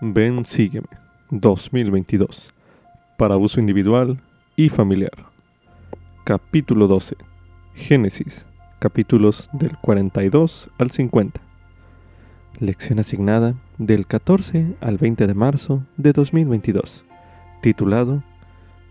[0.00, 0.86] Ven, sígueme
[1.30, 2.54] 2022
[3.16, 4.20] para uso individual
[4.54, 5.26] y familiar.
[6.22, 7.16] Capítulo 12.
[7.74, 8.46] Génesis,
[8.78, 11.40] capítulos del 42 al 50.
[12.60, 17.04] Lección asignada del 14 al 20 de marzo de 2022,
[17.60, 18.22] titulado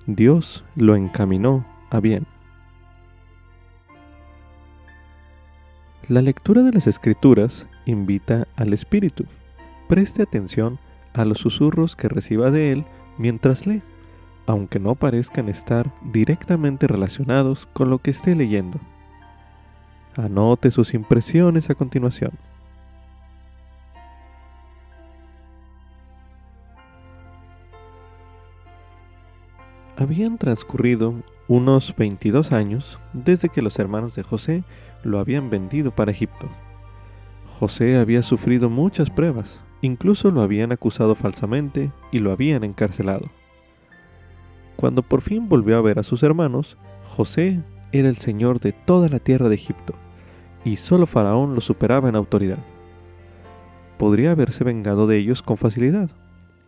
[0.07, 2.27] Dios lo encaminó a bien.
[6.09, 9.23] La lectura de las escrituras invita al espíritu.
[9.87, 10.79] Preste atención
[11.13, 12.85] a los susurros que reciba de él
[13.17, 13.81] mientras lee,
[14.45, 18.79] aunque no parezcan estar directamente relacionados con lo que esté leyendo.
[20.15, 22.31] Anote sus impresiones a continuación.
[29.97, 31.15] Habían transcurrido
[31.47, 34.63] unos 22 años desde que los hermanos de José
[35.03, 36.47] lo habían vendido para Egipto.
[37.45, 43.25] José había sufrido muchas pruebas, incluso lo habían acusado falsamente y lo habían encarcelado.
[44.75, 49.09] Cuando por fin volvió a ver a sus hermanos, José era el señor de toda
[49.09, 49.95] la tierra de Egipto,
[50.63, 52.59] y solo Faraón lo superaba en autoridad.
[53.97, 56.11] Podría haberse vengado de ellos con facilidad,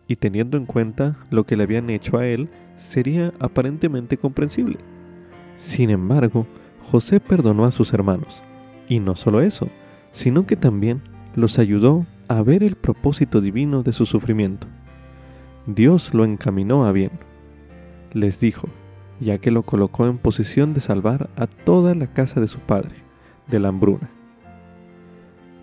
[0.08, 4.78] y teniendo en cuenta lo que le habían hecho a él, sería aparentemente comprensible.
[5.54, 6.46] Sin embargo,
[6.90, 8.42] José perdonó a sus hermanos,
[8.88, 9.68] y no solo eso,
[10.10, 11.00] sino que también
[11.36, 14.68] los ayudó a ver el propósito divino de su sufrimiento.
[15.66, 17.10] Dios lo encaminó a bien.
[18.12, 18.68] Les dijo,
[19.18, 22.94] ya que lo colocó en posición de salvar a toda la casa de su padre,
[23.48, 24.08] de la hambruna.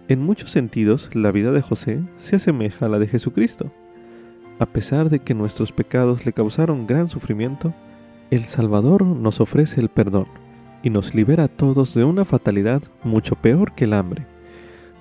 [0.09, 3.71] En muchos sentidos, la vida de José se asemeja a la de Jesucristo.
[4.59, 7.73] A pesar de que nuestros pecados le causaron gran sufrimiento,
[8.29, 10.27] el Salvador nos ofrece el perdón
[10.83, 14.25] y nos libera a todos de una fatalidad mucho peor que el hambre.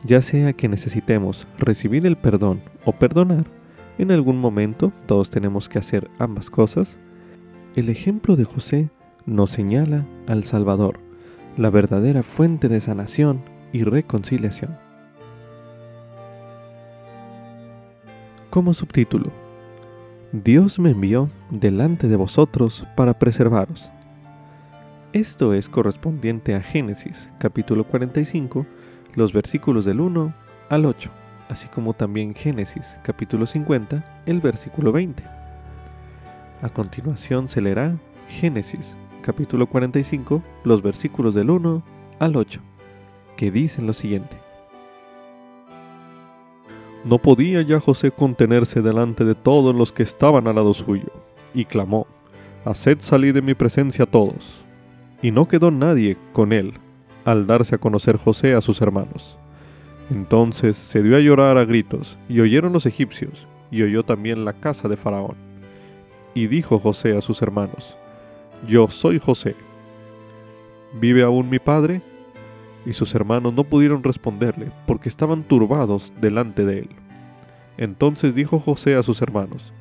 [0.06, 3.44] Ya sea que necesitemos recibir el perdón o perdonar,
[3.98, 6.96] en algún momento todos tenemos que hacer ambas cosas,
[7.74, 8.88] el ejemplo de José
[9.24, 11.00] nos señala al Salvador,
[11.56, 13.40] la verdadera fuente de sanación
[13.72, 14.78] y reconciliación.
[18.48, 19.32] Como subtítulo,
[20.30, 23.90] Dios me envió delante de vosotros para preservaros.
[25.12, 28.66] Esto es correspondiente a Génesis capítulo 45,
[29.16, 30.32] los versículos del 1
[30.68, 31.10] al 8,
[31.48, 35.24] así como también Génesis capítulo 50, el versículo 20.
[36.62, 37.96] A continuación se leerá
[38.28, 41.82] Génesis capítulo 45, los versículos del 1
[42.18, 42.60] al 8,
[43.36, 44.38] que dicen lo siguiente.
[47.04, 51.10] No podía ya José contenerse delante de todos los que estaban al lado suyo,
[51.54, 52.06] y clamó,
[52.64, 54.64] Haced salir de mi presencia todos.
[55.22, 56.74] Y no quedó nadie con él,
[57.26, 59.36] al darse a conocer José a sus hermanos.
[60.10, 64.54] Entonces se dio a llorar a gritos, y oyeron los egipcios, y oyó también la
[64.54, 65.36] casa de Faraón.
[66.34, 67.98] Y dijo José a sus hermanos,
[68.66, 69.54] Yo soy José.
[70.98, 72.00] ¿Vive aún mi padre?
[72.86, 76.88] y sus hermanos no pudieron responderle, porque estaban turbados delante de él.
[77.76, 79.72] Entonces dijo José a sus hermanos,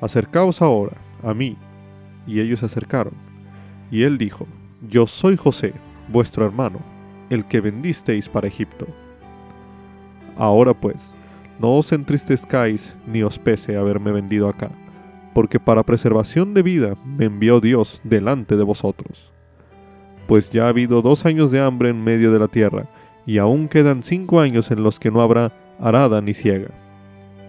[0.00, 1.56] Acercaos ahora a mí.
[2.26, 3.14] Y ellos se acercaron.
[3.90, 4.46] Y él dijo,
[4.86, 5.72] Yo soy José,
[6.10, 6.78] vuestro hermano,
[7.30, 8.86] el que vendisteis para Egipto.
[10.36, 11.14] Ahora pues,
[11.58, 14.70] no os entristezcáis ni os pese haberme vendido acá,
[15.34, 19.30] porque para preservación de vida me envió Dios delante de vosotros
[20.30, 22.86] pues ya ha habido dos años de hambre en medio de la tierra,
[23.26, 25.50] y aún quedan cinco años en los que no habrá
[25.80, 26.68] arada ni ciega.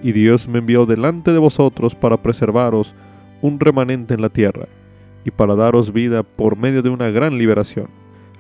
[0.02, 2.96] Y Dios me envió delante de vosotros para preservaros
[3.40, 4.66] un remanente en la tierra,
[5.24, 7.86] y para daros vida por medio de una gran liberación.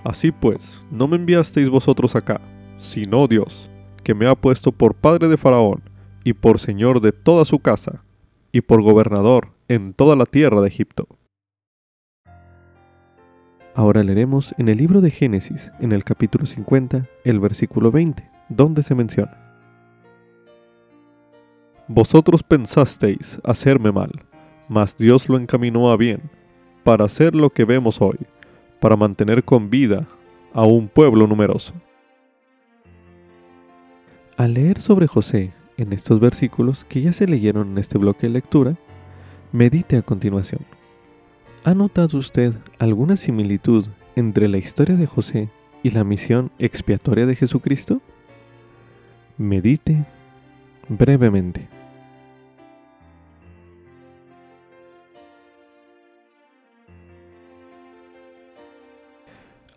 [0.04, 2.42] Así pues, no me enviasteis vosotros acá,
[2.78, 3.70] sino Dios,
[4.04, 5.84] que me ha puesto por padre de Faraón,
[6.24, 8.04] y por señor de toda su casa,
[8.52, 11.08] y por gobernador en toda la tierra de Egipto.
[13.74, 18.84] Ahora leeremos en el libro de Génesis, en el capítulo 50, el versículo 20, donde
[18.84, 19.38] se menciona.
[21.88, 24.12] Vosotros pensasteis hacerme mal,
[24.68, 26.22] mas Dios lo encaminó a bien,
[26.84, 28.18] para hacer lo que vemos hoy,
[28.82, 30.08] para mantener con vida
[30.54, 31.74] a un pueblo numeroso.
[34.36, 38.34] Al leer sobre José en estos versículos que ya se leyeron en este bloque de
[38.34, 38.76] lectura,
[39.52, 40.66] medite a continuación.
[41.64, 43.86] ¿Ha notado usted alguna similitud
[44.16, 45.50] entre la historia de José
[45.84, 48.02] y la misión expiatoria de Jesucristo?
[49.38, 50.04] Medite
[50.90, 51.81] brevemente.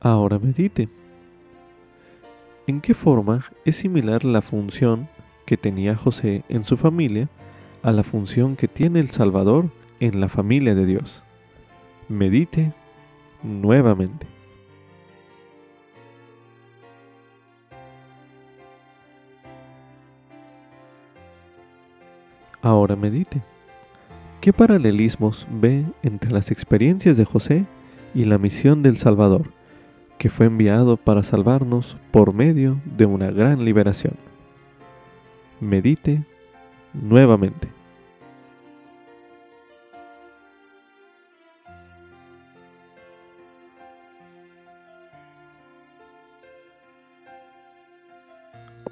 [0.05, 0.91] Ahora medite.
[2.67, 5.09] ¿En qué forma es similar la función
[5.47, 7.31] que tenía José en su familia
[7.83, 9.71] a la función que tiene el Salvador
[10.01, 11.23] en la familia de Dios.
[12.11, 12.75] Medite
[13.43, 14.27] nuevamente.
[22.61, 23.41] Ahora medite.
[24.43, 27.65] ¿Qué paralelismos ve entre las experiencias de José
[28.13, 29.51] y la misión del Salvador,
[30.19, 34.15] que fue enviado para salvarnos por medio de una gran liberación?
[35.61, 36.23] Medite
[36.93, 37.69] nuevamente.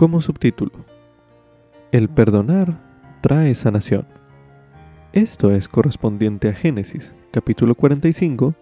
[0.03, 0.73] Como subtítulo,
[1.93, 2.81] El perdonar
[3.21, 4.05] trae sanación.
[5.13, 8.55] Esto es correspondiente a Génesis, capítulo 45,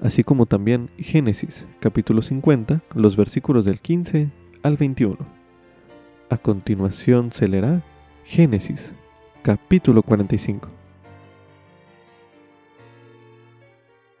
[0.00, 4.30] así como también Génesis, capítulo 50, los versículos del 15
[4.62, 5.16] al 21.
[6.30, 7.82] A continuación se leerá
[8.24, 8.92] Génesis,
[9.42, 10.68] capítulo 45.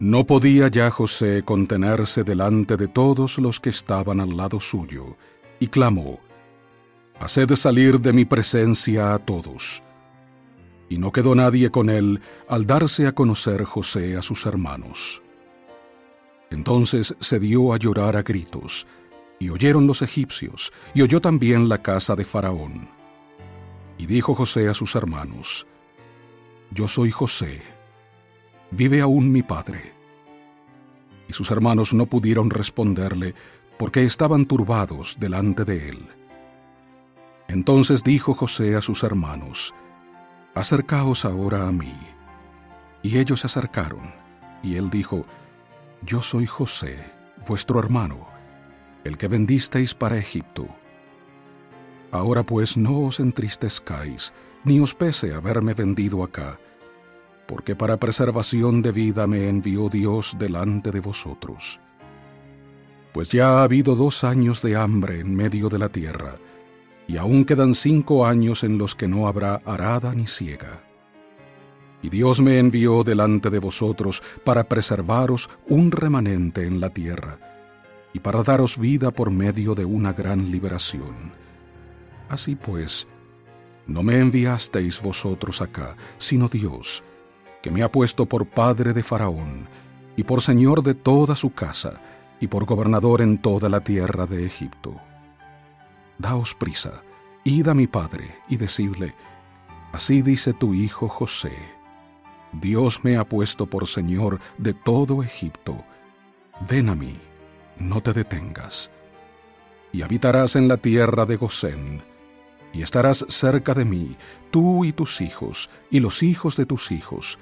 [0.00, 5.16] No podía ya José contenerse delante de todos los que estaban al lado suyo,
[5.60, 6.20] y clamó,
[7.20, 9.82] Haced salir de mi presencia a todos.
[10.88, 15.20] Y no quedó nadie con él al darse a conocer José a sus hermanos.
[16.50, 18.86] Entonces se dio a llorar a gritos,
[19.38, 22.88] y oyeron los egipcios, y oyó también la casa de Faraón.
[23.98, 25.66] Y dijo José a sus hermanos,
[26.70, 27.60] Yo soy José,
[28.70, 29.92] ¿vive aún mi padre?
[31.28, 33.34] Y sus hermanos no pudieron responderle,
[33.78, 35.98] porque estaban turbados delante de él.
[37.48, 39.74] Entonces dijo José a sus hermanos,
[40.54, 41.94] Acercaos ahora a mí.
[43.02, 44.12] Y ellos se acercaron,
[44.62, 45.24] y él dijo,
[46.02, 46.96] Yo soy José,
[47.46, 48.26] vuestro hermano,
[49.04, 50.68] el que vendisteis para Egipto.
[52.12, 54.32] Ahora pues no os entristezcáis,
[54.64, 56.58] ni os pese haberme vendido acá,
[57.46, 61.80] porque para preservación de vida me envió Dios delante de vosotros.
[63.12, 66.36] Pues ya ha habido dos años de hambre en medio de la tierra,
[67.08, 70.87] y aún quedan cinco años en los que no habrá arada ni siega.
[72.02, 77.38] Y Dios me envió delante de vosotros para preservaros un remanente en la tierra,
[78.12, 81.32] y para daros vida por medio de una gran liberación.
[82.28, 83.08] Así pues,
[83.86, 87.02] no me enviasteis vosotros acá, sino Dios,
[87.62, 89.66] que me ha puesto por padre de Faraón,
[90.16, 92.00] y por señor de toda su casa,
[92.40, 94.94] y por gobernador en toda la tierra de Egipto
[96.18, 97.02] daos prisa,
[97.44, 99.14] id a mi padre y decidle,
[99.92, 101.52] así dice tu hijo José,
[102.52, 105.84] Dios me ha puesto por Señor de todo Egipto,
[106.68, 107.16] ven a mí,
[107.78, 108.90] no te detengas,
[109.92, 112.02] y habitarás en la tierra de Gosén,
[112.72, 114.16] y estarás cerca de mí,
[114.50, 117.38] tú y tus hijos, y los hijos de tus hijos,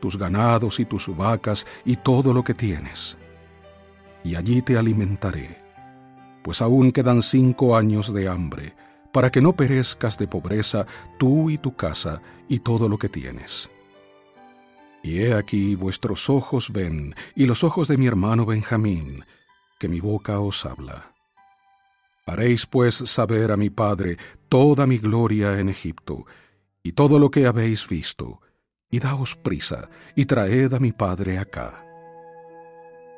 [0.00, 3.16] tus ganados y tus vacas, y todo lo que tienes.
[4.24, 5.66] Y allí te alimentaré
[6.46, 8.72] pues aún quedan cinco años de hambre,
[9.10, 10.86] para que no perezcas de pobreza
[11.18, 13.68] tú y tu casa y todo lo que tienes.
[15.06, 19.24] Y he aquí vuestros ojos ven, y los ojos de mi hermano Benjamín,
[19.78, 21.12] que mi boca os habla.
[22.26, 24.16] Haréis pues saber a mi padre
[24.48, 26.26] toda mi gloria en Egipto,
[26.82, 28.40] y todo lo que habéis visto,
[28.90, 31.86] y daos prisa, y traed a mi padre acá.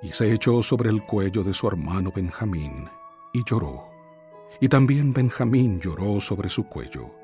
[0.02, 2.87] Y se echó sobre el cuello de su hermano Benjamín,
[3.33, 3.88] y lloró.
[4.61, 7.14] Y también Benjamín lloró sobre su cuello.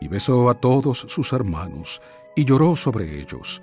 [0.00, 2.00] Y besó a todos sus hermanos,
[2.36, 3.62] y lloró sobre ellos.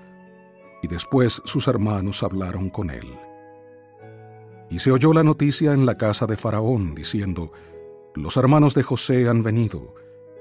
[0.81, 3.17] Y después sus hermanos hablaron con él.
[4.69, 7.51] Y se oyó la noticia en la casa de Faraón, diciendo,
[8.15, 9.95] Los hermanos de José han venido,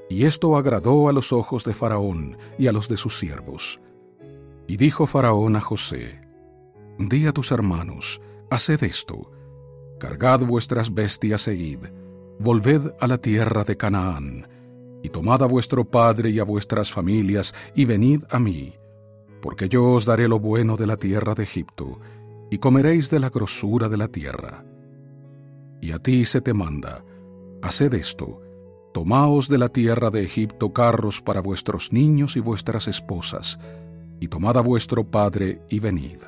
[0.08, 3.80] y esto agradó a los ojos de Faraón y a los de sus siervos.
[4.66, 6.20] Y dijo Faraón a José,
[6.98, 9.30] Di a tus hermanos, haced esto,
[9.98, 11.84] Cargad vuestras bestias e id,
[12.38, 14.48] volved a la tierra de Canaán,
[15.06, 18.74] y tomad a vuestro padre y a vuestras familias, y venid a mí,
[19.40, 22.00] porque yo os daré lo bueno de la tierra de Egipto,
[22.50, 24.64] y comeréis de la grosura de la tierra.
[25.80, 27.04] Y a ti se te manda,
[27.62, 28.42] haced esto,
[28.92, 33.60] tomaos de la tierra de Egipto carros para vuestros niños y vuestras esposas,
[34.18, 36.18] y tomad a vuestro padre y venid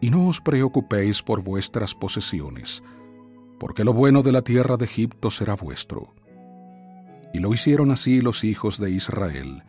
[0.00, 2.82] y no os preocupéis por vuestras posesiones,
[3.58, 6.14] porque lo bueno de la tierra de Egipto será vuestro.
[7.32, 9.62] Y lo hicieron así los hijos de Israel.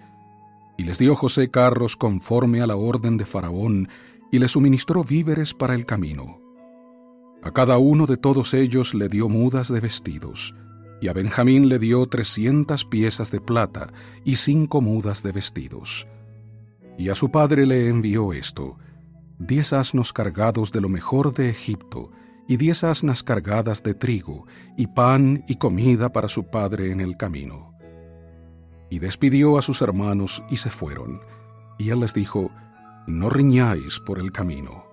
[0.77, 3.89] Y les dio José carros conforme a la orden de Faraón,
[4.31, 6.39] y les suministró víveres para el camino.
[7.41, 10.55] A cada uno de todos ellos le dio mudas de vestidos,
[11.01, 13.91] y a Benjamín le dio trescientas piezas de plata
[14.25, 16.05] y cinco mudas de vestidos.
[16.97, 18.77] Y a su padre le envió esto,
[19.37, 22.11] diez asnos cargados de lo mejor de Egipto,
[22.49, 27.15] y diez asnas cargadas de trigo, y pan y comida para su padre en el
[27.15, 27.73] camino.
[28.89, 31.21] Y despidió a sus hermanos y se fueron.
[31.77, 32.51] Y él les dijo,
[33.07, 34.83] No riñáis por el camino.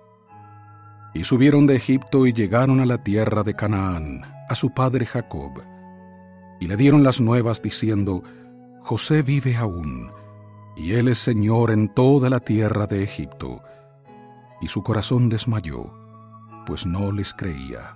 [1.13, 5.61] Y subieron de Egipto y llegaron a la tierra de Canaán, a su padre Jacob
[6.59, 8.23] y le dieron las nuevas diciendo,
[8.81, 10.11] José vive aún,
[10.75, 13.61] y él es Señor en toda la tierra de Egipto.
[14.61, 15.91] Y su corazón desmayó,
[16.67, 17.95] pues no les creía.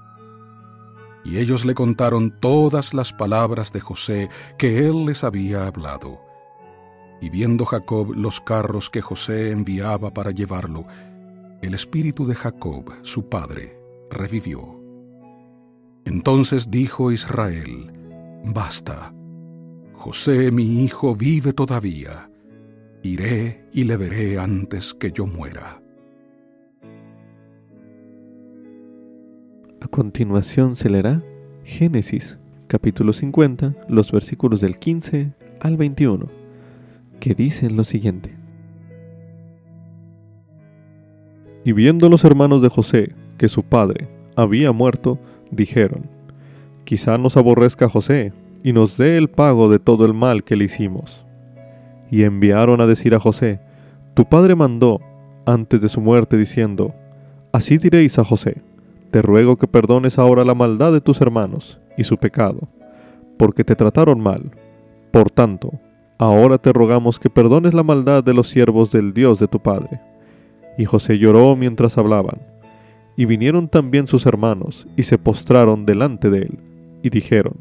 [1.26, 6.22] Y ellos le contaron todas las palabras de José que él les había hablado.
[7.20, 10.86] Y viendo Jacob los carros que José enviaba para llevarlo,
[11.62, 13.78] el espíritu de Jacob, su padre,
[14.10, 14.82] revivió.
[16.06, 17.92] Entonces dijo Israel,
[18.46, 19.14] Basta.
[19.94, 22.32] José, mi hijo, vive todavía.
[23.04, 25.81] Iré y le veré antes que yo muera.
[29.84, 31.24] A continuación se leerá
[31.64, 36.28] Génesis, capítulo 50, los versículos del 15 al 21,
[37.20, 38.38] que dicen lo siguiente.
[41.66, 45.18] Y viendo los hermanos de José que su padre había muerto,
[45.50, 46.06] dijeron,
[46.84, 48.34] Quizá nos aborrezca José
[48.64, 51.26] y nos dé el pago de todo el mal que le hicimos.
[52.12, 53.60] Y enviaron a decir a José,
[54.14, 55.02] Tu padre mandó
[55.48, 56.94] antes de su muerte diciendo,
[57.52, 58.62] Así diréis a José,
[59.12, 62.70] te ruego que perdones ahora la maldad de tus hermanos y su pecado,
[63.38, 64.52] porque te trataron mal.
[65.12, 65.72] Por tanto,
[66.18, 70.00] ahora te rogamos que perdones la maldad de los siervos del Dios de tu padre.
[70.78, 72.42] Y José lloró mientras hablaban.
[73.18, 76.60] Y vinieron también sus hermanos y se postraron delante de él
[77.04, 77.56] y dijeron,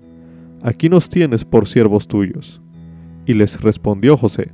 [0.63, 2.61] Aquí nos tienes por siervos tuyos.
[3.27, 4.53] Y les respondió José,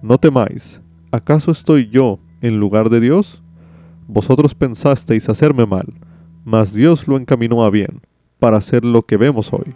[0.00, 3.42] No temáis, ¿acaso estoy yo en lugar de Dios?
[4.08, 5.86] Vosotros pensasteis hacerme mal,
[6.44, 8.00] mas Dios lo encaminó a bien,
[8.38, 9.74] para hacer lo que vemos hoy,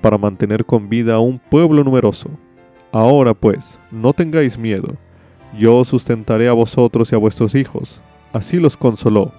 [0.00, 2.30] para mantener con vida a un pueblo numeroso.
[2.92, 4.96] Ahora pues, no tengáis miedo,
[5.58, 8.02] yo sustentaré a vosotros y a vuestros hijos.
[8.32, 9.32] Así los consoló,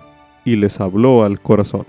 [0.46, 1.86] y les habló al corazón.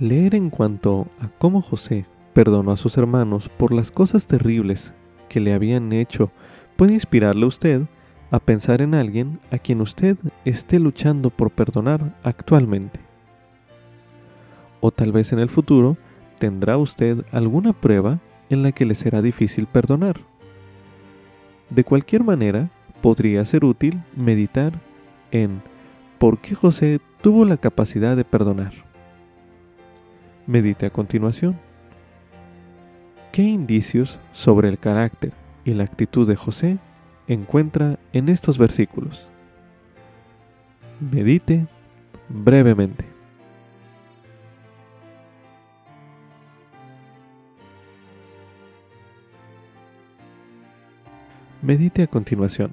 [0.00, 4.92] Leer en cuanto a cómo José perdonó a sus hermanos por las cosas terribles
[5.28, 6.30] que le habían hecho
[6.76, 7.82] puede inspirarle a usted
[8.30, 13.00] a pensar en alguien a quien usted esté luchando por perdonar actualmente.
[14.80, 15.96] O tal vez en el futuro
[16.38, 20.20] tendrá usted alguna prueba en la que le será difícil perdonar.
[21.70, 24.72] De cualquier manera, podría ser útil meditar
[25.30, 25.62] en
[26.18, 28.72] por qué José tuvo la capacidad de perdonar.
[30.46, 31.56] Medite a continuación.
[33.32, 35.32] ¿Qué indicios sobre el carácter
[35.64, 36.78] y la actitud de José
[37.28, 39.26] encuentra en estos versículos?
[41.00, 41.66] Medite
[42.28, 43.04] brevemente.
[51.62, 52.72] Medite a continuación.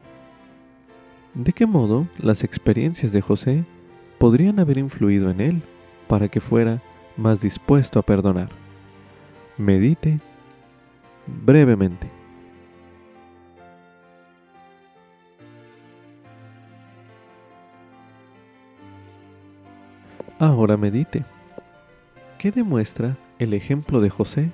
[1.34, 3.66] ¿De qué modo las experiencias de José
[4.18, 5.62] podrían haber influido en él
[6.08, 6.80] para que fuera
[7.18, 8.50] más dispuesto a perdonar.
[9.58, 10.20] Medite
[11.26, 12.21] brevemente.
[20.42, 21.24] Ahora medite.
[22.40, 24.52] ¿Qué demuestra el ejemplo de José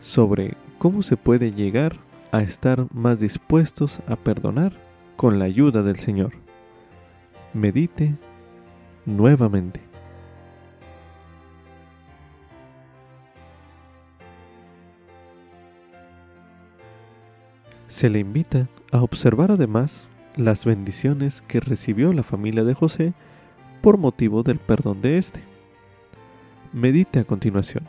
[0.00, 1.96] sobre cómo se puede llegar
[2.32, 4.72] a estar más dispuestos a perdonar
[5.14, 6.32] con la ayuda del Señor?
[7.52, 8.16] Medite
[9.06, 9.80] nuevamente.
[17.86, 23.14] Se le invita a observar además las bendiciones que recibió la familia de José
[23.82, 25.42] por motivo del perdón de éste.
[26.72, 27.86] Medite a continuación.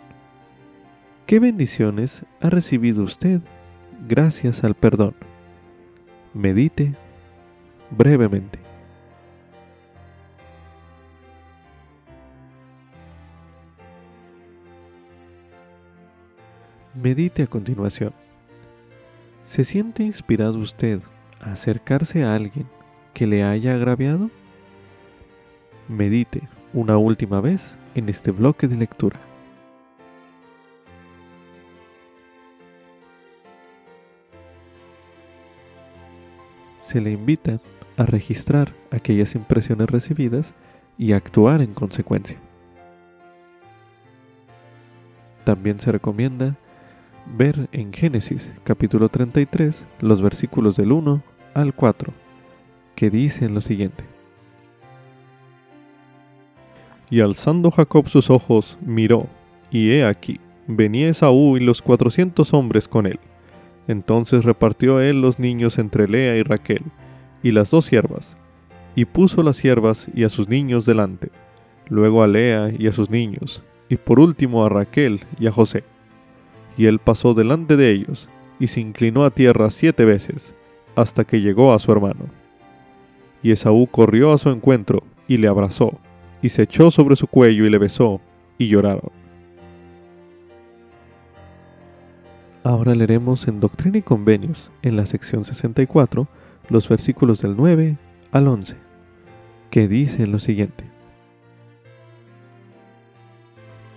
[1.26, 3.40] ¿Qué bendiciones ha recibido usted
[4.10, 5.16] gracias al perdón?
[6.34, 6.96] Medite
[7.92, 8.60] brevemente.
[16.96, 18.14] Medite a continuación.
[19.44, 21.02] ¿Se siente inspirado usted
[21.40, 22.68] a acercarse a alguien
[23.14, 24.30] que le haya agraviado?
[25.88, 26.42] Medite
[26.74, 29.20] una última vez en este bloque de lectura.
[36.80, 37.60] Se le invita
[37.98, 40.54] a registrar aquellas impresiones recibidas
[40.98, 42.38] y actuar en consecuencia.
[45.44, 46.56] También se recomienda
[47.26, 51.22] ver en Génesis capítulo 33 los versículos del 1
[51.54, 52.14] al 4,
[52.96, 54.13] que dicen lo siguiente.
[57.14, 59.28] Y alzando Jacob sus ojos, miró,
[59.70, 63.20] y he aquí, venía Esaú y los cuatrocientos hombres con él.
[63.88, 66.82] Entonces repartió él los niños entre Lea y Raquel,
[67.44, 68.36] y las dos siervas,
[68.96, 71.30] y puso las siervas y a sus niños delante,
[71.88, 75.84] luego a Lea y a sus niños, y por último a Raquel y a José.
[76.78, 78.28] Y él pasó delante de ellos,
[78.60, 80.56] y se inclinó a tierra siete veces,
[80.96, 82.26] hasta que llegó a su hermano.
[83.44, 86.00] Y Esaú corrió a su encuentro, y le abrazó,
[86.44, 88.22] y se echó sobre su cuello y le besó,
[88.60, 89.12] y lloraron.
[92.64, 96.28] Ahora leeremos en Doctrina y Convenios, en la sección 64,
[96.70, 97.98] los versículos del 9
[98.32, 98.76] al 11,
[99.70, 100.84] que dicen lo siguiente.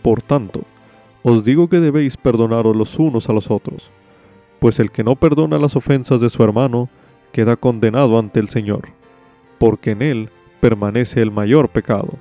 [0.03, 0.63] Por tanto,
[1.25, 3.91] os digo que debéis perdonaros los unos a los otros,
[4.61, 6.89] pues el que no perdona las ofensas de su hermano
[7.33, 8.91] queda condenado ante el Señor,
[9.59, 12.19] porque en él permanece el mayor pecado.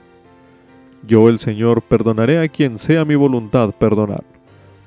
[1.08, 4.24] Yo el Señor perdonaré a quien sea mi voluntad perdonar,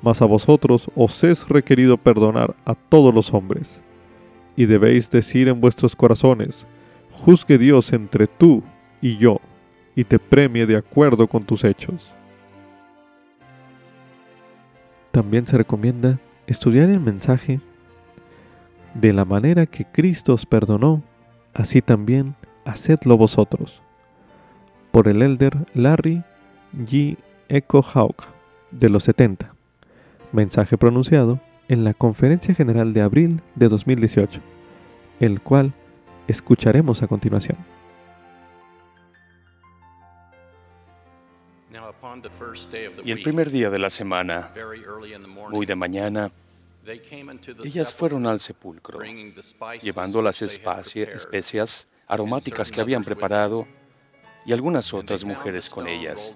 [0.03, 3.83] mas a vosotros os es requerido perdonar a todos los hombres.
[4.57, 6.67] Y debéis decir en vuestros corazones,
[7.13, 8.63] juzgue Dios entre tú
[9.01, 9.41] y yo,
[9.95, 12.13] y te premie de acuerdo con tus hechos.
[15.13, 17.61] También se recomienda estudiar el mensaje
[18.95, 21.03] de la manera que Cristo os perdonó,
[21.55, 22.35] así también
[22.65, 23.83] hacedlo vosotros.
[24.99, 26.25] Por el elder Larry
[26.77, 27.17] G.
[27.49, 28.25] Echo Hawk
[28.73, 29.55] de los 70.
[30.33, 34.41] Mensaje pronunciado en la Conferencia General de abril de 2018,
[35.21, 35.73] el cual
[36.27, 37.59] escucharemos a continuación.
[43.05, 44.51] Y el primer día de la semana,
[45.53, 46.33] muy de mañana,
[47.65, 48.99] ellas fueron al sepulcro,
[49.81, 53.78] llevando las especias aromáticas que habían preparado
[54.49, 56.35] y algunas otras mujeres con ellas.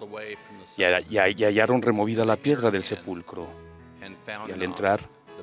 [0.77, 3.49] Y, hallaron removida la piedra del sepulcro.
[4.47, 5.01] Y al entrar,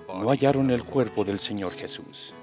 [0.08, 2.36] no hallaron el cuerpo del Señor Jesús.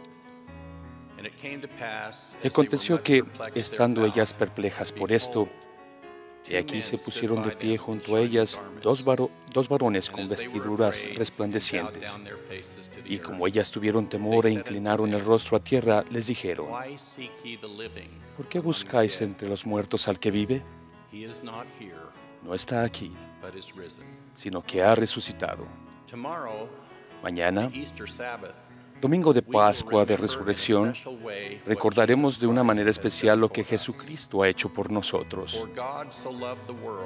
[2.43, 5.49] Y aconteció que, estando ellas perplejas por esto,
[6.49, 9.05] y aquí se pusieron de pie junto a ellas dos,
[9.69, 12.19] varones con vestiduras resplandecientes.
[13.05, 16.69] Y como ellas tuvieron temor e inclinaron el rostro a tierra, les dijeron,
[18.37, 20.63] ¿por qué buscáis entre los muertos al que vive?
[22.43, 23.13] No está aquí,
[24.35, 25.67] sino que ha resucitado.
[27.23, 27.71] Mañana,
[29.01, 30.95] Domingo de Pascua de Resurrección,
[31.67, 35.69] recordaremos de una manera especial lo que Jesucristo ha hecho por nosotros.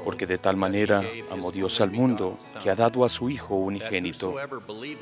[0.04, 4.34] Porque de tal manera amó Dios al mundo que ha dado a su Hijo unigénito,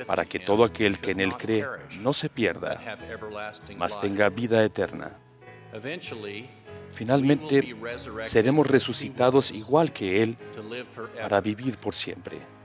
[0.07, 1.65] para que todo aquel que en Él cree
[2.01, 2.79] no se pierda,
[3.77, 5.17] mas tenga vida eterna.
[6.91, 7.75] Finalmente,
[8.23, 10.37] seremos resucitados igual que Él
[11.21, 12.58] para vivir por siempre.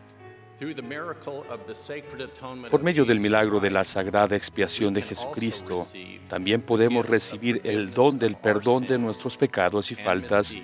[2.71, 5.87] Por medio del milagro de la sagrada expiación de Jesucristo,
[6.29, 10.55] también podemos recibir el don del perdón de nuestros pecados y faltas.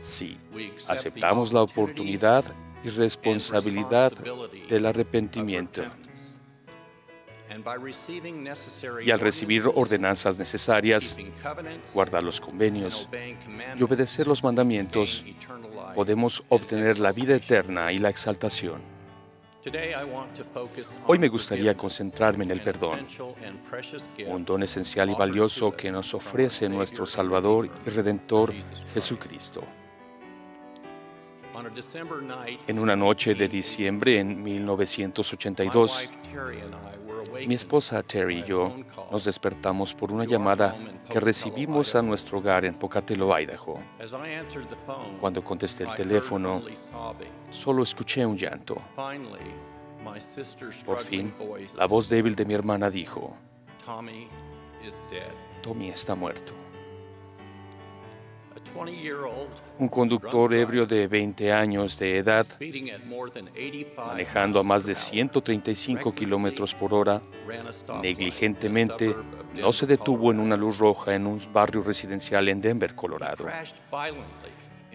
[0.00, 0.36] si
[0.88, 2.44] aceptamos la oportunidad
[2.82, 4.12] y responsabilidad
[4.68, 5.82] del arrepentimiento.
[9.04, 11.16] Y al recibir ordenanzas necesarias,
[11.92, 13.08] guardar los convenios
[13.78, 15.24] y obedecer los mandamientos,
[15.94, 18.80] podemos obtener la vida eterna y la exaltación.
[21.06, 23.06] Hoy me gustaría concentrarme en el perdón,
[24.26, 28.52] un don esencial y valioso que nos ofrece nuestro Salvador y Redentor
[28.92, 29.62] Jesucristo.
[32.66, 36.10] En una noche de diciembre en 1982,
[37.46, 38.74] mi esposa Terry y yo
[39.10, 40.76] nos despertamos por una llamada
[41.08, 43.80] que recibimos a nuestro hogar en Pocatello, Idaho.
[45.20, 46.62] Cuando contesté el teléfono,
[47.50, 48.80] solo escuché un llanto.
[50.84, 51.32] Por fin,
[51.76, 53.36] la voz débil de mi hermana dijo,
[55.62, 56.61] Tommy está muerto.
[59.78, 62.46] Un conductor ebrio de 20 años de edad,
[63.96, 67.22] manejando a más de 135 kilómetros por hora,
[68.00, 69.14] negligentemente
[69.60, 73.46] no se detuvo en una luz roja en un barrio residencial en Denver, Colorado.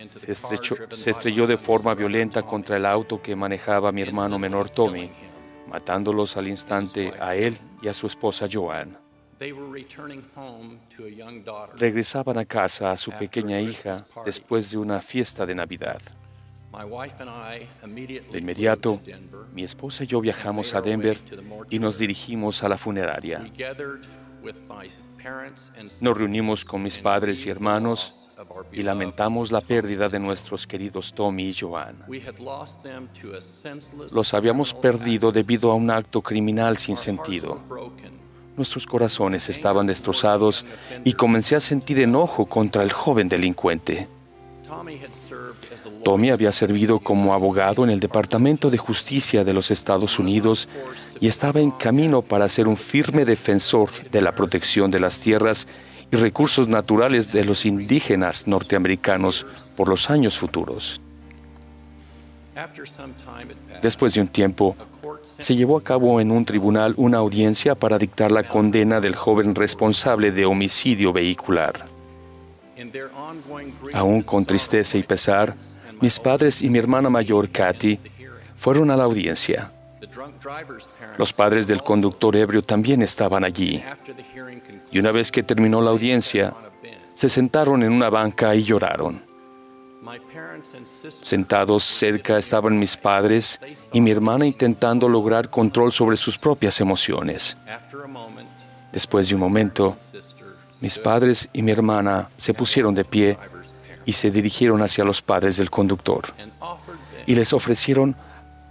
[0.10, 5.12] Se, se estrelló de forma violenta contra el auto que manejaba mi hermano menor Tommy,
[5.68, 9.07] matándolos al instante a él y a su esposa Joanne.
[11.76, 16.02] Regresaban a casa a su pequeña hija después de una fiesta de Navidad.
[18.32, 19.02] De inmediato,
[19.54, 21.20] mi esposa y yo viajamos a Denver
[21.70, 23.42] y nos dirigimos a la funeraria.
[26.02, 28.30] Nos reunimos con mis padres y hermanos
[28.72, 32.06] y lamentamos la pérdida de nuestros queridos Tommy y Joan.
[34.12, 37.60] Los habíamos perdido debido a un acto criminal sin sentido.
[38.58, 40.66] Nuestros corazones estaban destrozados
[41.04, 44.08] y comencé a sentir enojo contra el joven delincuente.
[46.04, 50.68] Tommy había servido como abogado en el Departamento de Justicia de los Estados Unidos
[51.20, 55.68] y estaba en camino para ser un firme defensor de la protección de las tierras
[56.12, 61.00] y recursos naturales de los indígenas norteamericanos por los años futuros.
[63.84, 64.76] Después de un tiempo,
[65.38, 69.56] se llevó a cabo en un tribunal una audiencia para dictar la condena del joven
[69.56, 71.86] responsable de homicidio vehicular.
[73.94, 75.56] Aún con tristeza y pesar,
[76.02, 78.00] mis padres y mi hermana mayor, Katy,
[78.56, 79.72] fueron a la audiencia.
[81.18, 83.84] Los padres del conductor ebrio también estaban allí.
[84.92, 86.54] Y una vez que terminó la audiencia,
[87.14, 89.27] se sentaron en una banca y lloraron.
[91.22, 93.60] Sentados cerca estaban mis padres
[93.92, 97.58] y mi hermana intentando lograr control sobre sus propias emociones.
[98.92, 99.98] Después de un momento,
[100.80, 103.38] mis padres y mi hermana se pusieron de pie
[104.06, 106.34] y se dirigieron hacia los padres del conductor
[107.26, 108.16] y les ofrecieron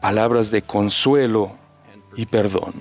[0.01, 1.57] palabras de consuelo
[2.17, 2.75] y perdón.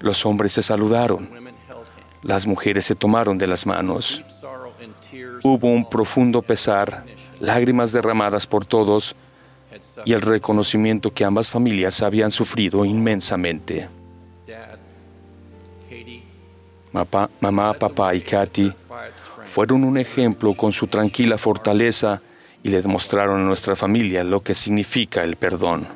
[0.00, 1.30] Los hombres se saludaron,
[2.22, 4.22] las mujeres se tomaron de las manos.
[5.46, 7.04] Hubo un profundo pesar,
[7.38, 9.14] lágrimas derramadas por todos
[10.06, 13.90] y el reconocimiento que ambas familias habían sufrido inmensamente.
[17.40, 18.72] mamá, papá y Katy
[19.44, 22.22] fueron un ejemplo con su tranquila fortaleza
[22.62, 25.86] y le demostraron a nuestra familia lo que significa el perdón.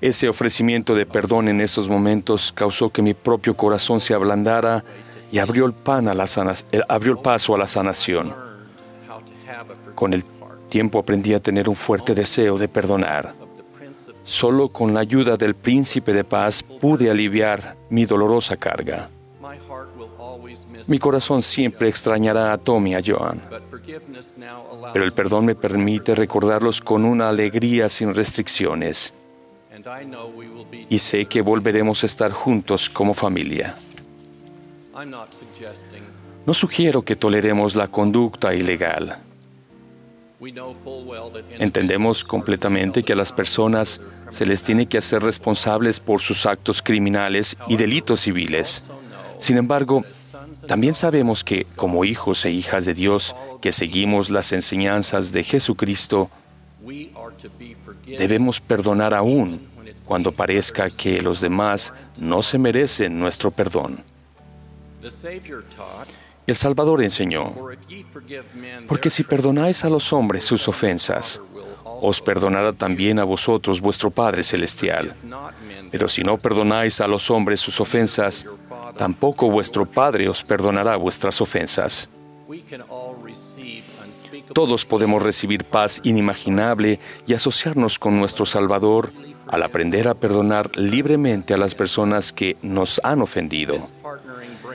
[0.00, 4.84] Ese ofrecimiento de perdón en esos momentos causó que mi propio corazón se ablandara
[5.30, 6.24] y abrió el, pan a la
[6.72, 8.34] eh, abrió el paso a la sanación.
[9.94, 10.24] Con el
[10.68, 13.34] tiempo aprendí a tener un fuerte deseo de perdonar.
[14.24, 19.08] Solo con la ayuda del príncipe de paz pude aliviar mi dolorosa carga.
[20.86, 23.42] Mi corazón siempre extrañará a Tommy y a Joan,
[24.92, 29.12] pero el perdón me permite recordarlos con una alegría sin restricciones.
[30.88, 33.76] Y sé que volveremos a estar juntos como familia.
[36.46, 39.18] No sugiero que toleremos la conducta ilegal.
[41.58, 46.80] Entendemos completamente que a las personas se les tiene que hacer responsables por sus actos
[46.80, 48.84] criminales y delitos civiles.
[49.38, 50.04] Sin embargo,
[50.66, 56.30] también sabemos que como hijos e hijas de Dios que seguimos las enseñanzas de Jesucristo,
[58.06, 59.60] debemos perdonar aún
[60.04, 64.02] cuando parezca que los demás no se merecen nuestro perdón.
[66.46, 67.54] El Salvador enseñó,
[68.86, 71.40] porque si perdonáis a los hombres sus ofensas,
[72.00, 75.14] os perdonará también a vosotros vuestro Padre Celestial.
[75.90, 78.46] Pero si no perdonáis a los hombres sus ofensas,
[78.96, 82.08] tampoco vuestro Padre os perdonará vuestras ofensas.
[84.54, 89.12] Todos podemos recibir paz inimaginable y asociarnos con nuestro Salvador
[89.48, 93.78] al aprender a perdonar libremente a las personas que nos han ofendido.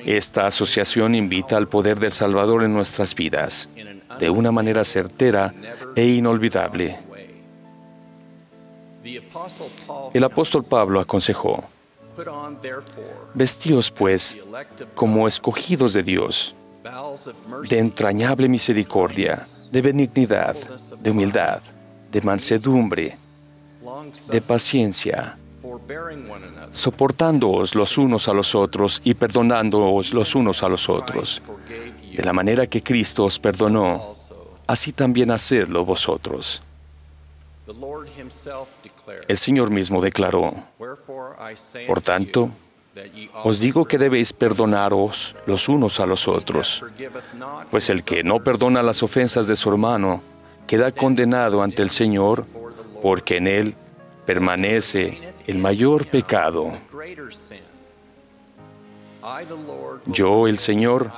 [0.06, 3.70] Esta asociación invita al poder del Salvador en nuestras vidas
[4.20, 5.54] de una manera certera
[5.96, 6.98] e inolvidable.
[10.14, 11.64] El apóstol Pablo aconsejó,
[13.34, 14.38] Vestíos pues
[14.94, 16.56] como escogidos de Dios,
[17.70, 20.56] de entrañable misericordia, de benignidad,
[21.00, 21.62] de humildad,
[22.12, 23.18] de mansedumbre,
[24.30, 25.38] de paciencia,
[26.72, 31.42] soportándoos los unos a los otros y perdonándoos los unos a los otros.
[32.16, 34.16] De la manera que Cristo os perdonó,
[34.68, 36.62] así también hacedlo vosotros.
[39.28, 40.54] El Señor mismo declaró,
[41.88, 42.50] por tanto,
[43.44, 46.84] os digo que debéis perdonaros los unos a los otros,
[47.72, 50.22] pues el que no perdona las ofensas de su hermano
[50.68, 52.46] queda condenado ante el Señor,
[53.02, 53.76] porque en él
[54.26, 56.72] permanece el mayor pecado.
[60.06, 61.12] Yo, el Señor,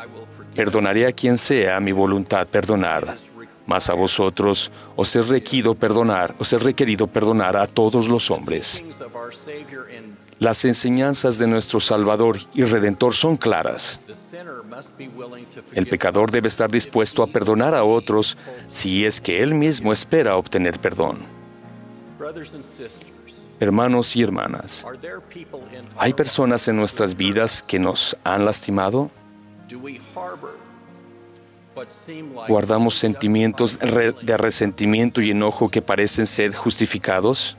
[0.56, 3.16] perdonaré a quien sea mi voluntad perdonar
[3.66, 8.84] mas a vosotros os he requerido perdonar, os he requerido perdonar a todos los hombres.
[10.38, 14.02] Las enseñanzas de nuestro Salvador y Redentor son claras.
[15.74, 18.38] El pecador debe estar dispuesto a perdonar a otros
[18.70, 21.35] si es que él mismo espera obtener perdón.
[23.60, 24.86] Hermanos y hermanas,
[25.98, 29.10] ¿hay personas en nuestras vidas que nos han lastimado?
[32.48, 37.58] ¿Guardamos sentimientos de resentimiento y enojo que parecen ser justificados?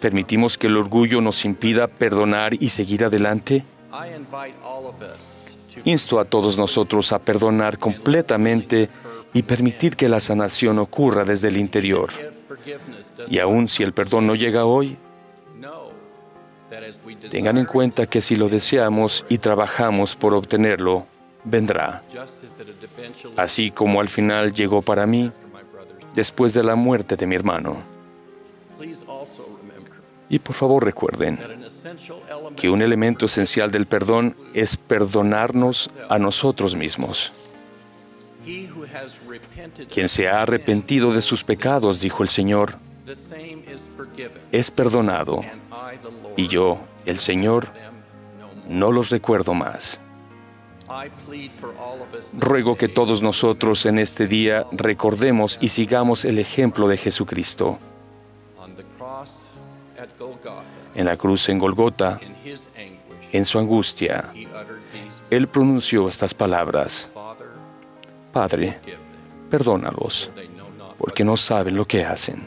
[0.00, 3.64] ¿Permitimos que el orgullo nos impida perdonar y seguir adelante?
[5.84, 8.88] Insto a todos nosotros a perdonar completamente
[9.32, 12.10] y permitir que la sanación ocurra desde el interior.
[13.28, 14.96] Y aun si el perdón no llega hoy,
[17.30, 21.06] tengan en cuenta que si lo deseamos y trabajamos por obtenerlo,
[21.44, 22.02] vendrá.
[23.36, 25.32] Así como al final llegó para mí
[26.14, 27.76] después de la muerte de mi hermano.
[30.30, 31.38] Y por favor recuerden
[32.56, 37.32] que un elemento esencial del perdón es perdonarnos a nosotros mismos.
[39.92, 42.78] Quien se ha arrepentido de sus pecados, dijo el Señor,
[44.52, 45.44] es perdonado.
[46.36, 47.68] Y yo, el Señor,
[48.68, 50.00] no los recuerdo más.
[52.38, 57.78] Ruego que todos nosotros en este día recordemos y sigamos el ejemplo de Jesucristo
[60.94, 62.18] en la cruz en Golgota,
[63.32, 64.32] en su angustia,
[65.30, 67.10] Él pronunció estas palabras.
[68.32, 68.78] Padre,
[69.50, 70.30] perdónalos,
[70.98, 72.46] porque no saben lo que hacen.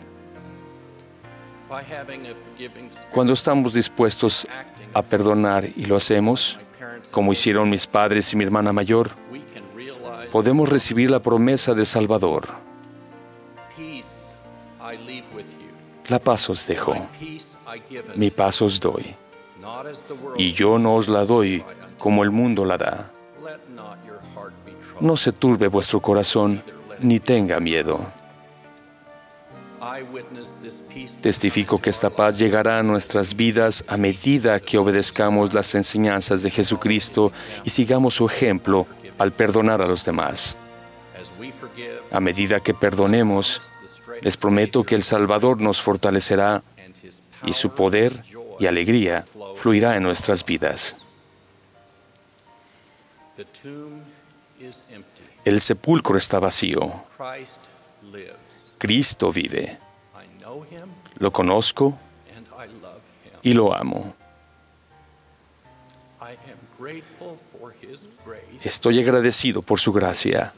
[3.12, 4.48] Cuando estamos dispuestos
[4.94, 6.60] a perdonar y lo hacemos,
[7.12, 9.12] como hicieron mis padres y mi hermana mayor,
[10.32, 12.48] podemos recibir la promesa del Salvador.
[16.08, 16.96] La paz os dejo,
[18.16, 19.16] mi paz os doy.
[20.38, 21.64] Y yo no os la doy
[21.98, 23.12] como el mundo la da.
[25.00, 26.64] No se turbe vuestro corazón,
[27.00, 28.06] ni tenga miedo.
[31.22, 36.52] Testifico que esta paz llegará a nuestras vidas a medida que obedezcamos las enseñanzas de
[36.52, 37.32] Jesucristo
[37.64, 38.86] y sigamos su ejemplo
[39.18, 40.56] al perdonar a los demás.
[42.12, 43.62] A medida que perdonemos,
[44.22, 46.62] les prometo que el Salvador nos fortalecerá
[47.46, 48.24] y su poder
[48.60, 50.96] y alegría fluirá en nuestras vidas.
[55.44, 57.04] El sepulcro está vacío.
[58.78, 59.78] Cristo vive.
[61.18, 61.98] Lo conozco
[63.42, 64.16] y lo amo.
[68.64, 70.54] Estoy agradecido por su gracia,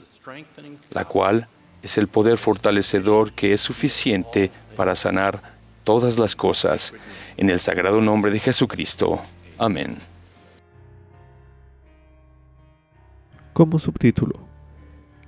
[0.92, 1.48] la cual
[1.82, 5.42] es el poder fortalecedor que es suficiente para sanar
[5.84, 6.94] todas las cosas.
[7.38, 9.22] En el sagrado nombre de Jesucristo.
[9.58, 9.98] Amén.
[13.54, 14.40] Como subtítulo,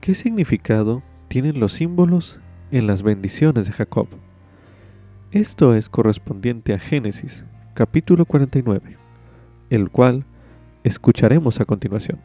[0.01, 2.39] ¿qué significado tienen los símbolos
[2.71, 4.07] en las bendiciones de Jacob?
[5.29, 8.97] Esto es correspondiente a Génesis, capítulo 49,
[9.69, 10.25] el cual
[10.83, 12.19] escucharemos a continuación.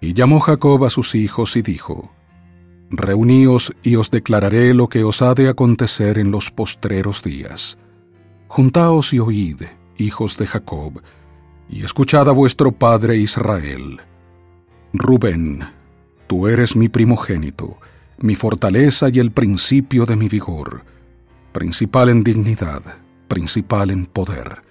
[0.00, 2.10] Y llamó Jacob a sus hijos y dijo,
[2.90, 7.78] Reuníos y os declararé lo que os ha de acontecer en los postreros días.
[8.48, 9.62] Juntaos y oíd,
[9.96, 11.00] hijos de Jacob,
[11.68, 14.00] y escuchad a vuestro padre Israel.
[14.92, 15.64] Rubén,
[16.26, 17.78] tú eres mi primogénito,
[18.18, 20.82] mi fortaleza y el principio de mi vigor,
[21.52, 22.82] principal en dignidad,
[23.28, 24.62] principal en poder.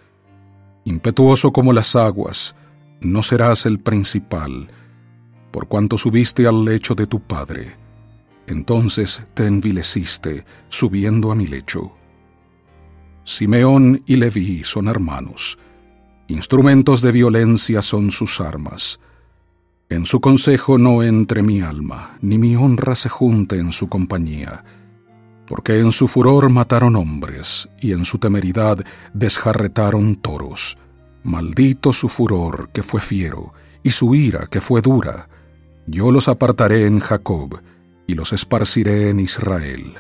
[0.85, 2.55] Impetuoso como las aguas,
[3.01, 4.67] no serás el principal,
[5.51, 7.75] por cuanto subiste al lecho de tu padre.
[8.47, 11.93] Entonces te envileciste, subiendo a mi lecho.
[13.23, 15.57] Simeón y Leví son hermanos.
[16.27, 18.99] Instrumentos de violencia son sus armas.
[19.89, 24.63] En su consejo no entre mi alma, ni mi honra se junte en su compañía.
[25.47, 28.83] Porque en su furor mataron hombres, y en su temeridad
[29.13, 30.77] desjarretaron toros.
[31.23, 35.27] Maldito su furor, que fue fiero, y su ira, que fue dura
[35.85, 37.59] yo los apartaré en Jacob
[38.07, 39.95] y los esparciré en Israel.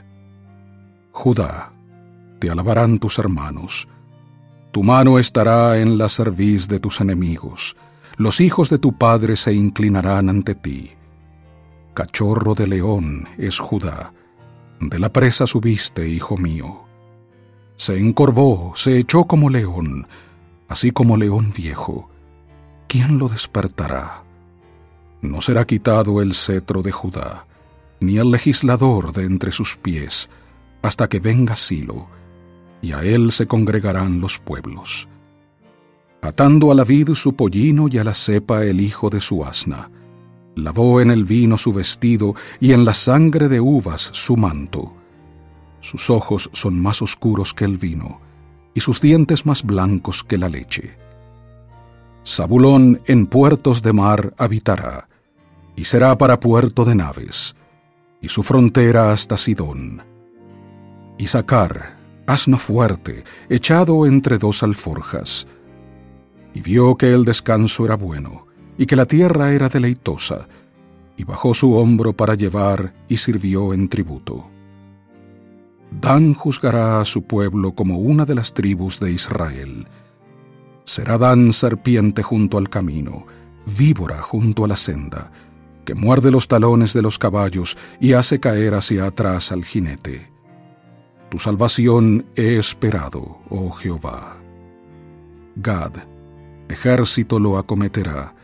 [1.11, 1.73] Judá,
[2.39, 3.87] te alabarán tus hermanos.
[4.73, 7.75] Tu mano estará en la cerviz de tus enemigos.
[8.17, 10.89] Los hijos de tu padre se inclinarán ante ti.
[11.93, 14.13] Cachorro de león es Judá.
[14.79, 16.85] De la presa subiste, hijo mío.
[17.75, 20.07] Se encorvó, se echó como león,
[20.67, 22.09] así como león viejo.
[22.87, 24.23] ¿Quién lo despertará?
[25.21, 27.45] No será quitado el cetro de Judá,
[27.99, 30.31] ni el legislador de entre sus pies,
[30.81, 32.07] hasta que venga Silo,
[32.83, 35.07] y a él se congregarán los pueblos.
[36.21, 39.89] atando a la vid su pollino y a la cepa el hijo de su asna.
[40.55, 44.93] Lavó en el vino su vestido y en la sangre de uvas su manto.
[45.81, 48.21] Sus ojos son más oscuros que el vino,
[48.73, 50.95] y sus dientes más blancos que la leche.
[52.25, 55.09] Zabulón en puertos de mar habitará,
[55.75, 57.53] y será para puerto de naves,
[58.21, 60.03] y su frontera hasta Sidón.
[61.17, 65.47] Isaacar, asno fuerte, echado entre dos alforjas,
[66.53, 70.47] y vio que el descanso era bueno, y que la tierra era deleitosa,
[71.17, 74.47] y bajó su hombro para llevar y sirvió en tributo.
[75.91, 79.87] Dan juzgará a su pueblo como una de las tribus de Israel.
[80.85, 83.25] Será Dan serpiente junto al camino,
[83.77, 85.31] víbora junto a la senda,
[85.85, 90.32] que muerde los talones de los caballos y hace caer hacia atrás al jinete.
[91.33, 94.37] Tu salvación he esperado, oh Jehová.
[95.55, 95.93] Gad,
[96.69, 98.35] ejército lo acometerá,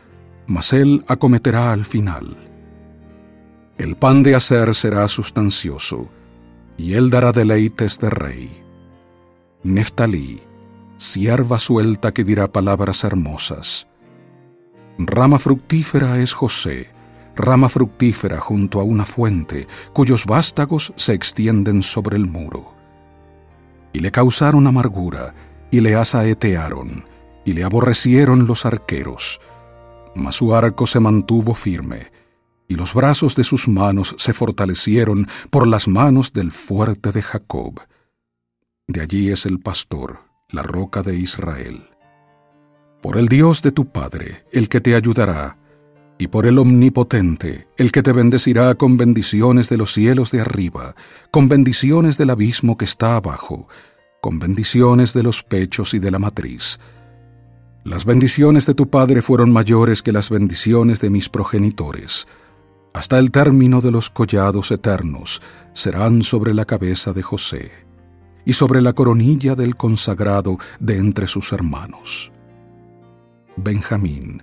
[0.48, 2.36] mas él acometerá al final.
[3.78, 6.08] El pan de hacer será sustancioso,
[6.76, 8.60] y él dará deleites de rey.
[9.62, 10.42] Neftalí,
[10.96, 13.86] sierva suelta que dirá palabras hermosas.
[14.98, 16.88] Rama fructífera es José,
[17.36, 22.79] rama fructífera junto a una fuente, cuyos vástagos se extienden sobre el muro.
[23.92, 25.34] Y le causaron amargura,
[25.70, 27.04] y le asaetearon,
[27.44, 29.40] y le aborrecieron los arqueros.
[30.14, 32.10] Mas su arco se mantuvo firme,
[32.68, 37.80] y los brazos de sus manos se fortalecieron por las manos del fuerte de Jacob.
[38.86, 41.88] De allí es el pastor, la roca de Israel.
[43.02, 45.56] Por el Dios de tu Padre, el que te ayudará,
[46.20, 50.94] y por el Omnipotente, el que te bendecirá con bendiciones de los cielos de arriba,
[51.30, 53.68] con bendiciones del abismo que está abajo,
[54.20, 56.78] con bendiciones de los pechos y de la matriz.
[57.84, 62.28] Las bendiciones de tu Padre fueron mayores que las bendiciones de mis progenitores,
[62.92, 65.40] hasta el término de los collados eternos
[65.72, 67.72] serán sobre la cabeza de José
[68.44, 72.30] y sobre la coronilla del consagrado de entre sus hermanos.
[73.56, 74.42] Benjamín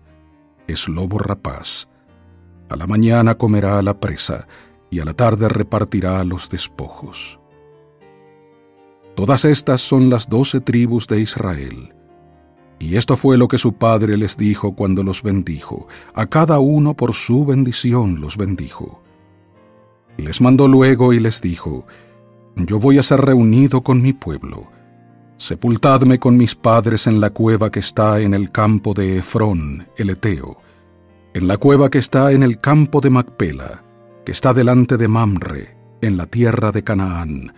[0.68, 1.88] es lobo rapaz.
[2.70, 4.48] A la mañana comerá la presa
[4.90, 7.40] y a la tarde repartirá los despojos.
[9.16, 11.94] Todas estas son las doce tribus de Israel
[12.80, 15.88] y esto fue lo que su padre les dijo cuando los bendijo.
[16.14, 19.02] A cada uno por su bendición los bendijo.
[20.18, 21.86] Les mandó luego y les dijo,
[22.56, 24.68] Yo voy a ser reunido con mi pueblo.
[25.38, 30.10] Sepultadme con mis padres en la cueva que está en el campo de Efrón, el
[30.10, 30.58] Eteo,
[31.36, 33.84] en la cueva que está en el campo de Macpela,
[34.26, 37.54] que está delante de Mamre, en la tierra de Canaán,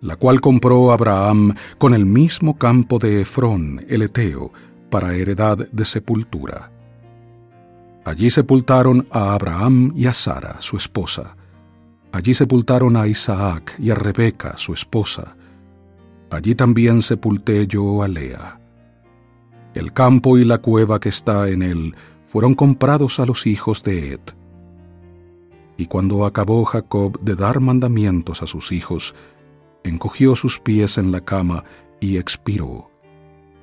[0.00, 4.52] la cual compró Abraham con el mismo campo de Efrón, el Eteo,
[4.90, 6.72] para heredad de sepultura.
[8.04, 11.36] Allí sepultaron a Abraham y a Sara, su esposa.
[12.10, 15.36] Allí sepultaron a Isaac y a Rebeca, su esposa.
[16.30, 18.60] Allí también sepulté yo a Lea.
[19.74, 21.94] El campo y la cueva que está en él
[22.26, 24.20] fueron comprados a los hijos de Ed.
[25.76, 29.14] Y cuando acabó Jacob de dar mandamientos a sus hijos,
[29.82, 31.64] encogió sus pies en la cama
[32.00, 32.90] y expiró,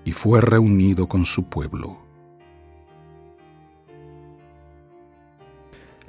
[0.04, 1.98] y fue reunido con su pueblo.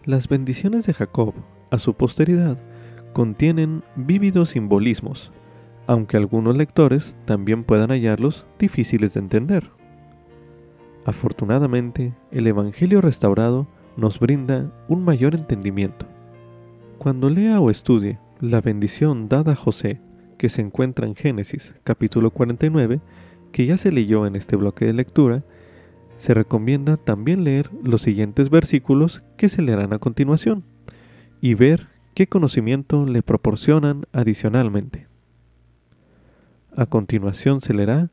[0.05, 1.35] Las bendiciones de Jacob
[1.71, 2.59] a su posteridad
[3.13, 5.33] contienen vívidos simbolismos,
[5.89, 9.71] aunque algunos lectores también puedan hallarlos difíciles de entender.
[11.07, 16.07] Afortunadamente, el Evangelio restaurado nos brinda un mayor entendimiento.
[16.99, 20.03] Cuando lea o estudie la bendición dada a José,
[20.37, 23.01] que se encuentra en Génesis capítulo 49,
[23.51, 25.43] que ya se leyó en este bloque de lectura,
[26.19, 30.65] se recomienda también leer los siguientes versículos que se leerán a continuación
[31.41, 35.08] y ver qué conocimiento le proporcionan adicionalmente.
[36.79, 38.09] A continuación se leerá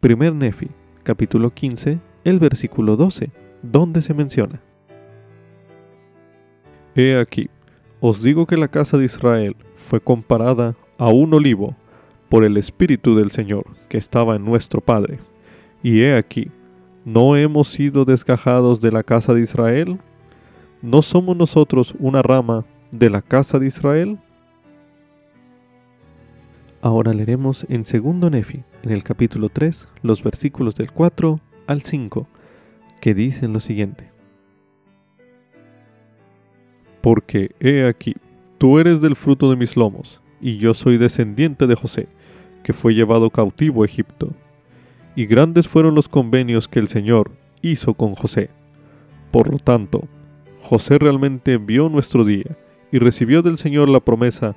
[0.00, 0.68] 1 Nefi,
[1.02, 4.62] capítulo 15, el versículo 12, donde se menciona.
[6.94, 7.50] He aquí,
[7.98, 11.74] os digo que la casa de Israel fue comparada a un olivo
[12.28, 15.18] por el Espíritu del Señor que estaba en nuestro Padre.
[15.82, 16.52] Y he aquí,
[17.04, 19.98] ¿no hemos sido desgajados de la casa de Israel?
[20.82, 24.20] ¿No somos nosotros una rama de la casa de Israel?
[26.84, 32.28] Ahora leeremos en segundo Nefi, en el capítulo 3, los versículos del 4 al 5,
[33.00, 34.10] que dicen lo siguiente.
[37.00, 38.16] porque he aquí,
[38.58, 42.06] tú eres del fruto de mis lomos, y yo soy descendiente de José,
[42.62, 44.34] que fue llevado cautivo a Egipto.
[45.16, 47.30] y grandes fueron los convenios que el Señor
[47.62, 48.50] hizo con José.
[49.30, 50.06] Por lo tanto,
[50.62, 52.58] José realmente vio nuestro día
[52.92, 54.54] y recibió del Señor la promesa de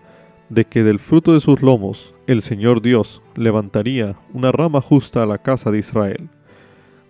[0.65, 5.37] que del fruto de sus lomos el Señor Dios levantaría una rama justa a la
[5.37, 6.29] casa de Israel.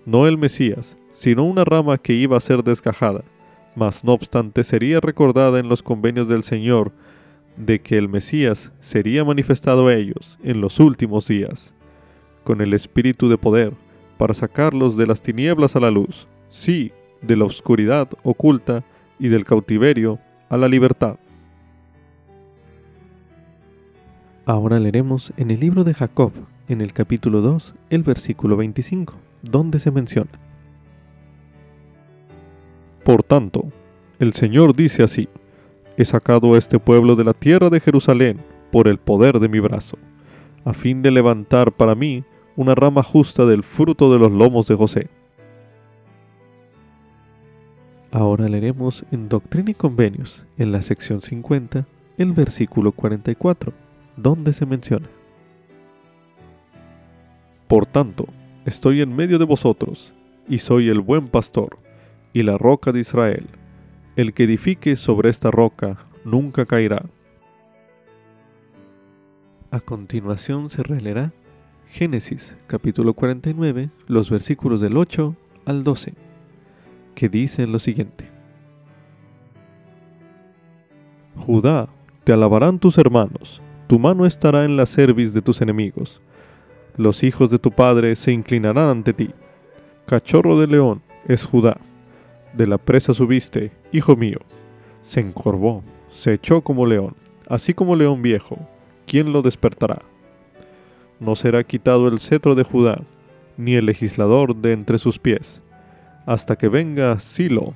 [0.05, 3.23] No el Mesías, sino una rama que iba a ser desgajada,
[3.75, 6.91] mas no obstante sería recordada en los convenios del Señor
[7.57, 11.73] de que el Mesías sería manifestado a ellos en los últimos días,
[12.43, 13.73] con el espíritu de poder,
[14.17, 18.83] para sacarlos de las tinieblas a la luz, sí, de la oscuridad oculta
[19.19, 20.19] y del cautiverio
[20.49, 21.17] a la libertad.
[24.47, 26.31] Ahora leeremos en el libro de Jacob,
[26.69, 30.31] en el capítulo 2, el versículo 25, donde se menciona.
[33.03, 33.65] Por tanto,
[34.19, 35.27] el Señor dice así,
[35.97, 38.39] he sacado a este pueblo de la tierra de Jerusalén
[38.71, 39.97] por el poder de mi brazo,
[40.63, 42.23] a fin de levantar para mí
[42.55, 45.09] una rama justa del fruto de los lomos de José.
[48.13, 51.85] Ahora leeremos en Doctrina y Convenios, en la sección 50,
[52.17, 53.86] el versículo 44
[54.18, 55.07] donde se menciona.
[57.68, 58.28] Por tanto,
[58.65, 60.13] estoy en medio de vosotros,
[60.49, 61.78] y soy el buen pastor,
[62.34, 63.47] y la roca de Israel.
[64.15, 67.05] El que edifique sobre esta roca nunca caerá.
[69.72, 71.32] A continuación se releerá
[71.89, 76.13] Génesis capítulo 49, los versículos del 8 al 12,
[77.15, 78.30] que dicen lo siguiente.
[81.36, 81.88] Judá,
[82.24, 86.21] te alabarán tus hermanos, tu mano estará en la cerviz de tus enemigos.
[86.97, 89.29] Los hijos de tu padre se inclinarán ante ti.
[90.05, 91.77] Cachorro de león es Judá.
[92.53, 94.39] De la presa subiste, hijo mío.
[95.01, 97.15] Se encorvó, se echó como león,
[97.47, 98.57] así como león viejo.
[99.05, 100.01] ¿Quién lo despertará?
[101.19, 103.01] No será quitado el cetro de Judá,
[103.55, 105.61] ni el legislador de entre sus pies,
[106.25, 107.73] hasta que venga Silo,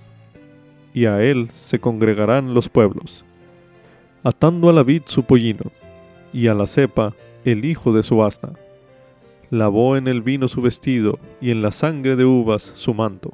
[0.93, 3.23] y a él se congregarán los pueblos.
[4.23, 5.71] Atando a la vid su pollino,
[6.33, 7.13] y a la cepa
[7.45, 8.53] el hijo de su asna.
[9.49, 13.33] Lavó en el vino su vestido y en la sangre de uvas su manto.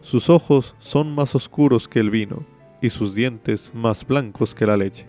[0.00, 2.44] Sus ojos son más oscuros que el vino
[2.80, 5.06] y sus dientes más blancos que la leche.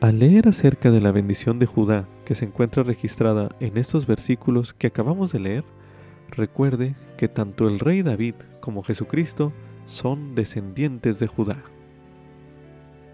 [0.00, 4.72] Al leer acerca de la bendición de Judá que se encuentra registrada en estos versículos
[4.72, 5.64] que acabamos de leer,
[6.30, 9.52] recuerde que tanto el rey David como Jesucristo
[9.84, 11.62] son descendientes de Judá.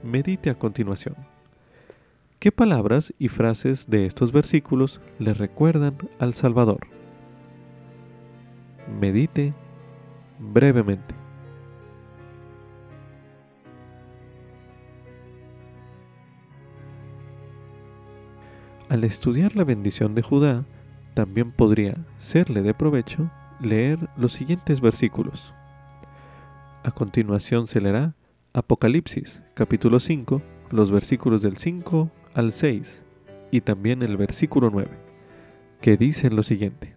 [0.06, 1.16] Medite a continuación.
[2.38, 6.86] ¿Qué palabras y frases de estos versículos le recuerdan al Salvador?
[9.00, 9.52] Medite
[10.38, 11.12] brevemente.
[18.88, 20.64] Al estudiar la bendición de Judá,
[21.14, 23.28] también podría serle de provecho
[23.60, 25.52] leer los siguientes versículos.
[26.84, 28.14] A continuación se leerá
[28.56, 30.40] Apocalipsis capítulo 5,
[30.70, 33.04] los versículos del 5 al 6
[33.50, 34.88] y también el versículo 9,
[35.82, 36.94] que dicen lo siguiente.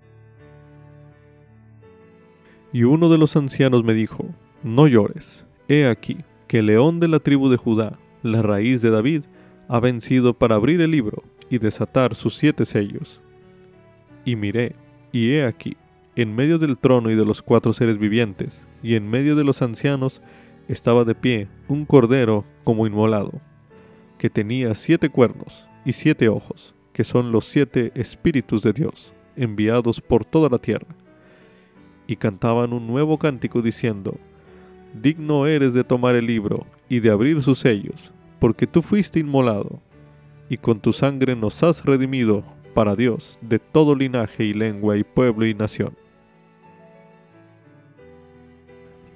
[2.72, 4.26] Y uno de los ancianos me dijo,
[4.64, 8.91] no llores, he aquí que el león de la tribu de Judá, la raíz de
[8.91, 9.24] David,
[9.68, 13.20] ha vencido para abrir el libro y desatar sus siete sellos.
[14.24, 14.78] Y miré,
[15.12, 15.76] y he aquí,
[16.16, 19.62] en medio del trono y de los cuatro seres vivientes, y en medio de los
[19.62, 20.22] ancianos,
[20.70, 23.34] estaba de pie un cordero como inmolado,
[24.20, 29.99] que tenía siete cuernos y siete ojos, que son los siete espíritus de Dios, enviados
[29.99, 30.95] por toda la tierra.
[32.05, 34.17] Y cantaban un nuevo cántico diciendo,
[34.93, 39.82] Digno eres de tomar el libro y de abrir sus sellos, porque tú fuiste inmolado,
[40.49, 42.43] y con tu sangre nos has redimido
[42.76, 45.95] para Dios de todo linaje y lengua y pueblo y nación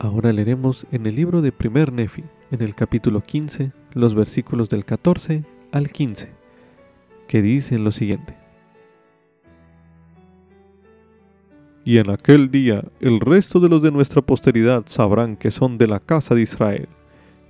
[0.03, 4.83] Ahora leeremos en el libro de Primer Nefi, en el capítulo 15, los versículos del
[4.83, 6.29] 14 al 15,
[7.25, 8.35] que dicen lo siguiente.
[11.85, 15.87] Y en aquel día el resto de los de nuestra posteridad sabrán que son de
[15.87, 16.89] la casa de Israel,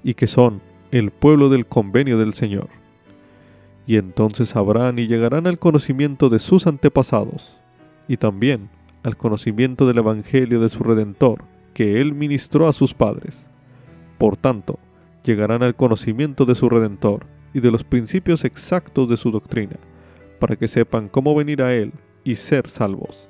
[0.03, 2.69] y que son el pueblo del convenio del Señor.
[3.87, 7.57] Y entonces sabrán y llegarán al conocimiento de sus antepasados,
[8.07, 8.69] y también
[9.01, 13.49] al conocimiento del Evangelio de su Redentor, que Él ministró a sus padres.
[14.17, 14.79] Por tanto,
[15.23, 19.77] llegarán al conocimiento de su Redentor y de los principios exactos de su doctrina,
[20.39, 21.93] para que sepan cómo venir a Él
[22.23, 23.29] y ser salvos.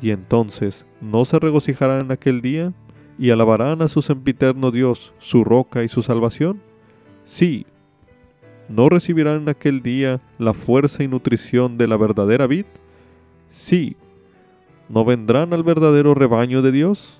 [0.00, 2.72] Y entonces no se regocijarán en aquel día
[3.18, 6.62] y alabarán a su sempiterno Dios, su roca y su salvación?
[7.24, 7.66] Sí,
[8.68, 12.66] ¿no recibirán en aquel día la fuerza y nutrición de la verdadera vid?
[13.48, 13.96] Sí.
[14.88, 17.17] ¿No vendrán al verdadero rebaño de Dios?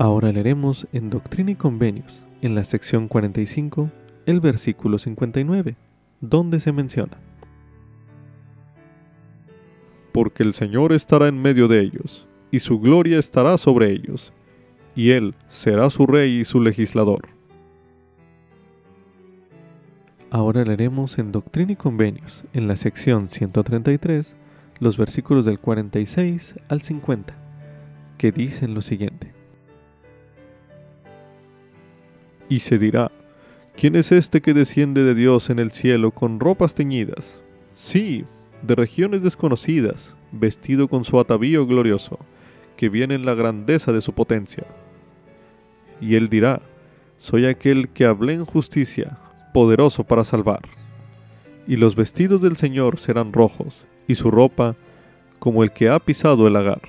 [0.00, 3.90] Ahora leeremos en Doctrina y Convenios, en la sección 45,
[4.26, 5.74] el versículo 59,
[6.20, 7.18] donde se menciona.
[10.12, 14.32] Porque el Señor estará en medio de ellos, y su gloria estará sobre ellos,
[14.94, 17.30] y Él será su rey y su legislador.
[20.30, 24.36] Ahora leeremos en Doctrina y Convenios, en la sección 133,
[24.78, 27.34] los versículos del 46 al 50,
[28.16, 29.37] que dicen lo siguiente.
[32.48, 33.10] Y se dirá,
[33.76, 37.42] ¿quién es este que desciende de Dios en el cielo con ropas teñidas?
[37.74, 38.24] Sí,
[38.62, 42.18] de regiones desconocidas, vestido con su atavío glorioso,
[42.76, 44.64] que viene en la grandeza de su potencia.
[46.00, 46.62] Y él dirá,
[47.18, 49.18] soy aquel que hablé en justicia,
[49.52, 50.60] poderoso para salvar.
[51.66, 54.76] Y los vestidos del Señor serán rojos, y su ropa
[55.38, 56.80] como el que ha pisado el lagar.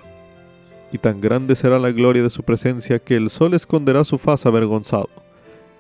[0.92, 4.46] Y tan grande será la gloria de su presencia que el sol esconderá su faz
[4.46, 5.10] avergonzado,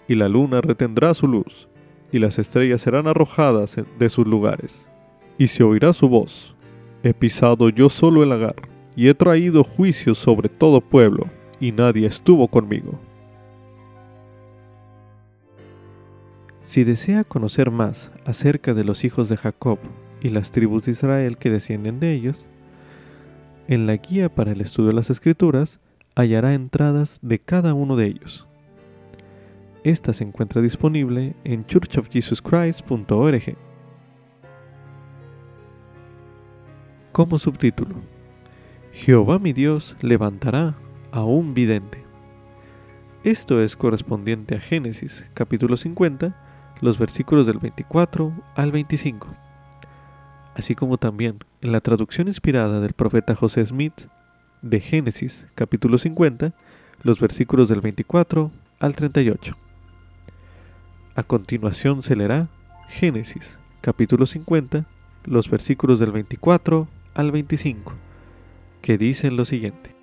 [0.09, 1.69] y la luna retendrá su luz,
[2.11, 4.89] y las estrellas serán arrojadas de sus lugares.
[5.37, 6.55] Y se oirá su voz,
[7.03, 8.55] he pisado yo solo el lagar,
[8.95, 11.27] y he traído juicios sobre todo pueblo,
[11.59, 12.99] y nadie estuvo conmigo.
[16.61, 19.77] Si desea conocer más acerca de los hijos de Jacob
[20.21, 22.47] y las tribus de Israel que descienden de ellos,
[23.67, 25.79] en la guía para el estudio de las escrituras
[26.15, 28.48] hallará entradas de cada uno de ellos.
[29.83, 33.55] Esta se encuentra disponible en churchofjesuschrist.org.
[37.13, 37.95] Como subtítulo,
[38.91, 40.75] Jehová mi Dios levantará
[41.11, 42.03] a un vidente.
[43.23, 46.35] Esto es correspondiente a Génesis capítulo 50,
[46.81, 49.27] los versículos del 24 al 25,
[50.55, 54.07] así como también en la traducción inspirada del profeta José Smith
[54.61, 56.53] de Génesis capítulo 50,
[57.03, 59.68] los versículos del 24 al 38.
[61.19, 62.47] A continuación se leerá
[62.87, 64.85] Génesis capítulo 50,
[65.25, 67.91] los versículos del 24 al 25,
[68.81, 69.93] que dicen lo siguiente.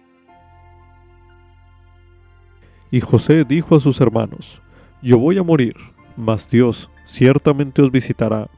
[2.90, 4.60] Y José dijo a sus hermanos,
[5.00, 5.76] Yo voy a morir
[6.18, 8.50] mas Dios ciertamente os visitará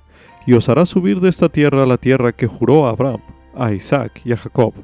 [0.44, 3.22] y os hará subir de esta tierra a la tierra que juró a Abraham,
[3.54, 4.74] a Isaac y a Jacob.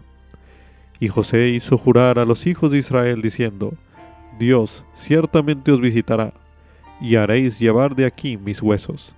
[1.01, 3.75] Y José hizo jurar a los hijos de Israel diciendo,
[4.39, 6.35] Dios ciertamente os visitará,
[7.01, 9.15] y haréis llevar de aquí mis huesos.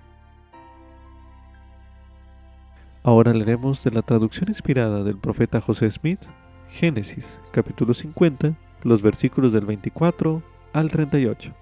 [3.03, 6.21] Ahora leeremos de la traducción inspirada del profeta José Smith,
[6.69, 11.53] Génesis capítulo 50, los versículos del 24 al 38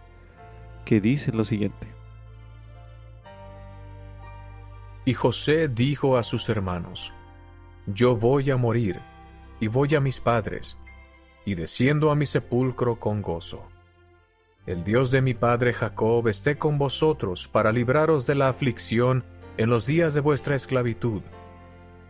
[0.86, 1.88] que dicen lo siguiente.
[5.04, 7.12] Y José dijo a sus hermanos,
[7.88, 9.00] Yo voy a morir,
[9.60, 10.78] y voy a mis padres,
[11.46, 13.68] y desciendo a mi sepulcro con gozo.
[14.66, 19.24] El Dios de mi padre Jacob esté con vosotros para libraros de la aflicción
[19.58, 21.22] en los días de vuestra esclavitud,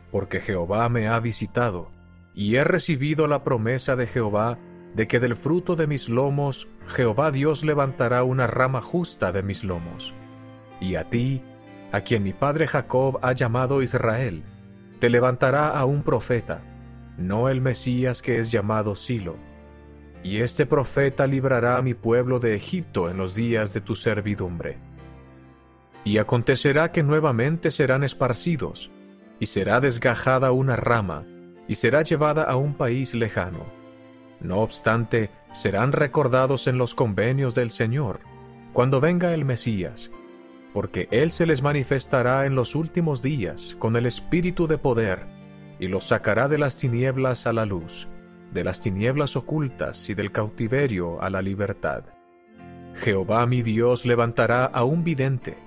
[0.10, 1.92] porque Jehová me ha visitado,
[2.34, 4.58] y he recibido la promesa de Jehová
[4.94, 9.66] de que del fruto de mis lomos Jehová Dios levantará una rama justa de mis
[9.66, 10.14] lomos.
[10.80, 11.44] Y a ti,
[11.92, 14.44] a quien mi padre Jacob ha llamado Israel,
[15.00, 16.62] te levantará a un profeta,
[17.18, 19.36] no el Mesías que es llamado Silo.
[20.26, 24.78] Y este profeta librará a mi pueblo de Egipto en los días de tu servidumbre.
[26.04, 28.92] Y acontecerá que nuevamente serán esparcidos,
[29.40, 31.24] y será desgajada una rama,
[31.68, 33.86] y será llevada a un país lejano
[34.46, 38.20] no obstante, serán recordados en los convenios del Señor,
[38.74, 40.12] cuando venga el Mesías,
[40.74, 45.20] porque Él se les manifestará en los últimos días con el espíritu de poder,
[45.80, 48.08] y los sacará de las tinieblas a la luz,
[48.56, 52.06] de las tinieblas ocultas y del cautiverio a la libertad.
[52.96, 55.58] Jehová mi Dios levantará a un vidente,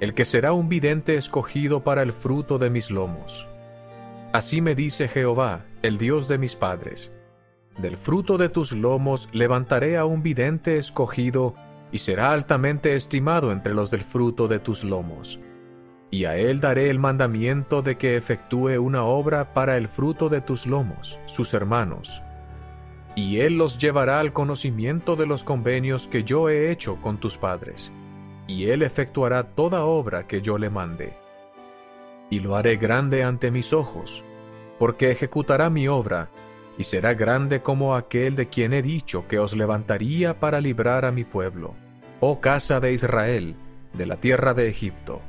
[0.00, 3.46] el que será un vidente escogido para el fruto de mis lomos.
[4.32, 7.12] Así me dice Jehová, el Dios de mis padres,
[7.78, 11.54] del fruto de tus lomos levantaré a un vidente escogido,
[11.92, 15.40] y será altamente estimado entre los del fruto de tus lomos.
[16.10, 20.40] Y a él daré el mandamiento de que efectúe una obra para el fruto de
[20.40, 22.22] tus lomos, sus hermanos.
[23.14, 27.38] Y él los llevará al conocimiento de los convenios que yo he hecho con tus
[27.38, 27.92] padres,
[28.46, 31.12] y él efectuará toda obra que yo le mande.
[32.28, 34.24] Y lo haré grande ante mis ojos,
[34.78, 36.28] porque ejecutará mi obra,
[36.78, 41.12] y será grande como aquel de quien he dicho que os levantaría para librar a
[41.12, 41.74] mi pueblo,
[42.20, 43.54] oh casa de Israel,
[43.92, 45.20] de la tierra de Egipto.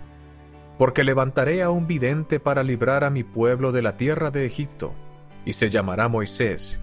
[0.78, 4.94] Porque levantaré a un vidente para librar a mi pueblo de la tierra de Egipto,
[5.46, 6.80] y se llamará Moisés.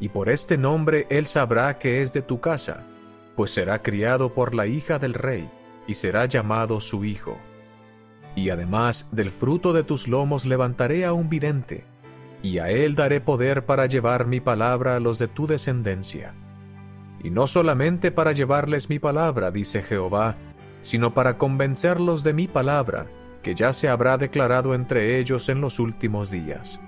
[0.00, 2.84] Y por este nombre él sabrá que es de tu casa,
[3.36, 5.48] pues será criado por la hija del rey,
[5.86, 7.38] y será llamado su hijo.
[8.34, 11.84] Y además del fruto de tus lomos levantaré a un vidente,
[12.42, 16.34] y a él daré poder para llevar mi palabra a los de tu descendencia.
[17.22, 20.36] Y no solamente para llevarles mi palabra, dice Jehová,
[20.82, 23.06] sino para convencerlos de mi palabra,
[23.42, 26.78] que ya se habrá declarado entre ellos en los últimos días.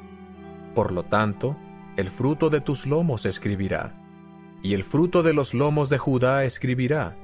[0.74, 1.56] Por lo tanto,
[1.96, 3.94] el fruto de tus lomos escribirá,
[4.62, 7.16] y el fruto de los lomos de Judá escribirá,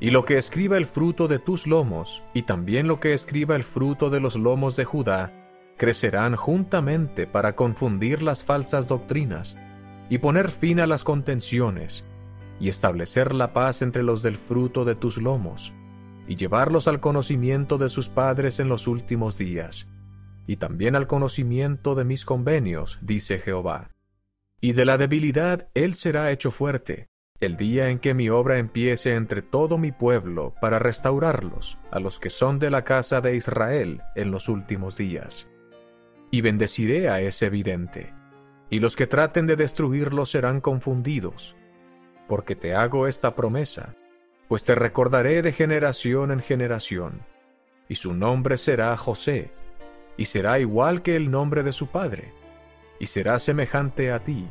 [0.00, 3.62] y lo que escriba el fruto de tus lomos, y también lo que escriba el
[3.62, 5.32] fruto de los lomos de Judá,
[5.78, 9.56] crecerán juntamente para confundir las falsas doctrinas,
[10.10, 12.04] y poner fin a las contenciones,
[12.60, 15.72] y establecer la paz entre los del fruto de tus lomos,
[16.26, 19.86] y llevarlos al conocimiento de sus padres en los últimos días,
[20.46, 23.90] y también al conocimiento de mis convenios, dice Jehová.
[24.60, 27.08] Y de la debilidad él será hecho fuerte,
[27.40, 32.18] el día en que mi obra empiece entre todo mi pueblo para restaurarlos, a los
[32.18, 35.48] que son de la casa de Israel en los últimos días.
[36.30, 38.14] Y bendeciré a ese vidente,
[38.70, 41.56] y los que traten de destruirlo serán confundidos,
[42.26, 43.94] porque te hago esta promesa,
[44.48, 47.20] pues te recordaré de generación en generación,
[47.88, 49.50] y su nombre será José,
[50.16, 52.32] y será igual que el nombre de su padre,
[52.98, 54.46] y será semejante a ti,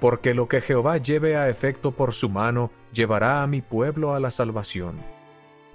[0.00, 4.20] porque lo que Jehová lleve a efecto por su mano llevará a mi pueblo a
[4.20, 4.96] la salvación.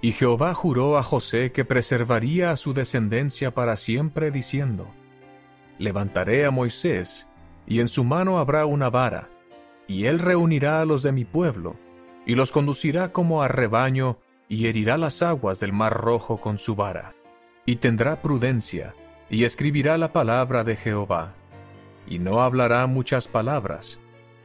[0.01, 4.87] Y Jehová juró a José que preservaría a su descendencia para siempre, diciendo,
[5.79, 7.27] Levantaré a Moisés,
[7.65, 9.29] y en su mano habrá una vara,
[9.87, 11.75] y él reunirá a los de mi pueblo,
[12.27, 14.17] y los conducirá como a rebaño,
[14.49, 17.15] y herirá las aguas del mar rojo con su vara,
[17.65, 18.93] y tendrá prudencia,
[19.29, 21.33] y escribirá la palabra de Jehová,
[22.05, 23.97] y no hablará muchas palabras,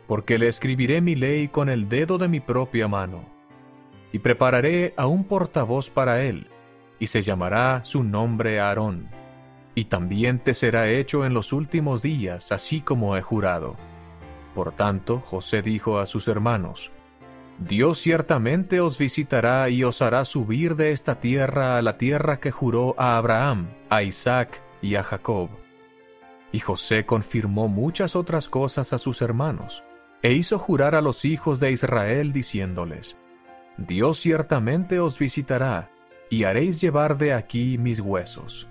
[0.07, 3.25] porque le escribiré mi ley con el dedo de mi propia mano,
[4.13, 6.47] y prepararé a un portavoz para él,
[7.01, 9.09] y se llamará su nombre Aarón,
[9.75, 13.75] y también te será hecho en los últimos días, así como he jurado.
[14.55, 16.93] Por tanto, José dijo a sus hermanos,
[17.69, 22.51] Dios ciertamente os visitará y os hará subir de esta tierra a la tierra que
[22.51, 25.49] juró a Abraham, a Isaac y a Jacob.
[26.51, 29.85] Y José confirmó muchas otras cosas a sus hermanos,
[30.23, 33.17] e hizo jurar a los hijos de Israel diciéndoles,
[33.77, 35.91] Dios ciertamente os visitará,
[36.31, 38.67] y haréis llevar de aquí mis huesos.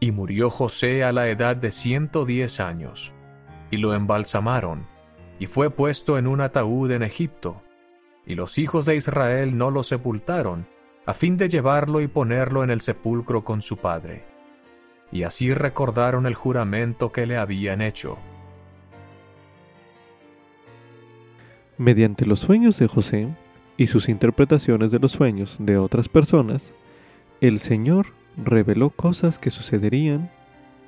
[0.00, 3.12] Y murió José a la edad de ciento diez años,
[3.70, 4.86] y lo embalsamaron,
[5.38, 7.62] y fue puesto en un ataúd en Egipto,
[8.26, 10.66] y los hijos de Israel no lo sepultaron,
[11.06, 14.24] a fin de llevarlo y ponerlo en el sepulcro con su padre.
[15.12, 18.18] Y así recordaron el juramento que le habían hecho.
[21.78, 23.28] Mediante los sueños de José
[23.76, 26.74] y sus interpretaciones de los sueños de otras personas,
[27.40, 30.30] el Señor reveló cosas que sucederían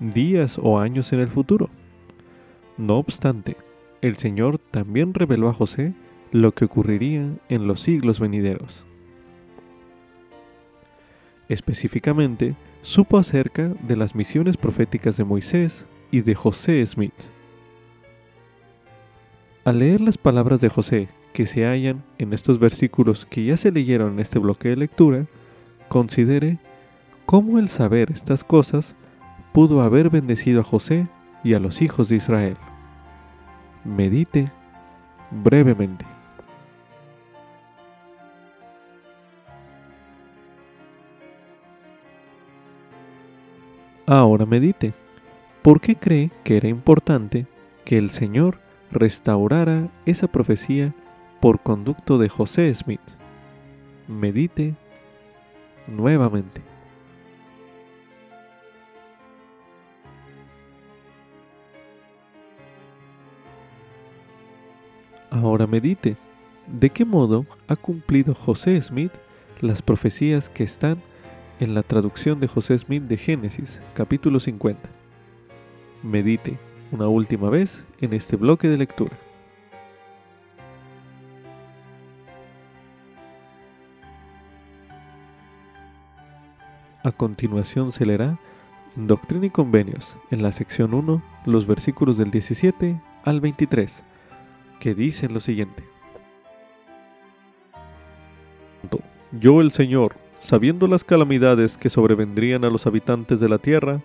[0.01, 1.70] días o años en el futuro.
[2.76, 3.57] No obstante,
[4.01, 5.95] el Señor también reveló a José
[6.32, 8.84] lo que ocurriría en los siglos venideros.
[11.48, 17.14] Específicamente, supo acerca de las misiones proféticas de Moisés y de José Smith.
[19.64, 23.70] Al leer las palabras de José que se hallan en estos versículos que ya se
[23.70, 25.26] leyeron en este bloque de lectura,
[25.88, 26.58] considere
[27.26, 28.94] cómo el saber estas cosas
[29.52, 31.06] pudo haber bendecido a José
[31.44, 32.56] y a los hijos de Israel.
[33.84, 34.50] Medite
[35.30, 36.17] brevemente.
[44.11, 44.94] Ahora medite.
[45.61, 47.46] ¿Por qué cree que era importante
[47.84, 48.59] que el Señor
[48.90, 50.94] restaurara esa profecía
[51.42, 53.02] por conducto de José Smith.
[54.06, 54.74] Medite
[55.86, 56.62] nuevamente.
[65.30, 66.16] Ahora medite.
[66.66, 69.12] ¿De qué modo ha cumplido José Smith
[69.61, 71.02] las profecías que están
[71.61, 74.88] en la traducción de José Smith de Génesis, capítulo 50?
[76.02, 76.59] Medite
[76.92, 79.16] una última vez en este bloque de lectura.
[87.02, 88.38] A continuación se leerá
[88.96, 94.04] en Doctrina y Convenios, en la sección 1, los versículos del 17 al 23,
[94.80, 95.84] que dicen lo siguiente.
[99.32, 104.01] yo el Señor, sabiendo las calamidades que sobrevendrían a los habitantes de la tierra,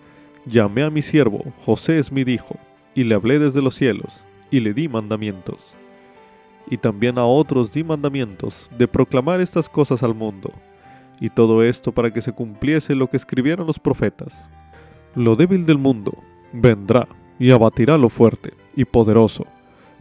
[0.46, 2.56] llamé a mi siervo, José es mi hijo,
[2.94, 4.20] y le hablé desde los cielos,
[4.50, 5.74] y le di mandamientos.
[6.68, 10.52] Y también a otros di mandamientos de proclamar estas cosas al mundo,
[11.20, 14.48] y todo esto para que se cumpliese lo que escribieron los profetas.
[15.14, 16.18] Lo débil del mundo
[16.52, 17.06] vendrá
[17.38, 19.46] y abatirá lo fuerte y poderoso,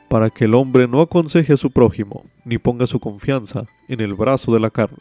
[0.09, 4.13] para que el hombre no aconseje a su prójimo, ni ponga su confianza en el
[4.13, 4.97] brazo de la carne,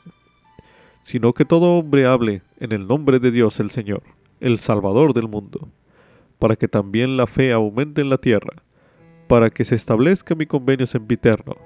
[1.03, 4.05] sino que todo hombre hable en el nombre de Dios el Señor,
[4.41, 5.69] el Salvador del mundo,
[6.39, 8.63] para que también la fe aumente en la tierra,
[9.27, 11.57] para que se establezca mi convenio sempiterno,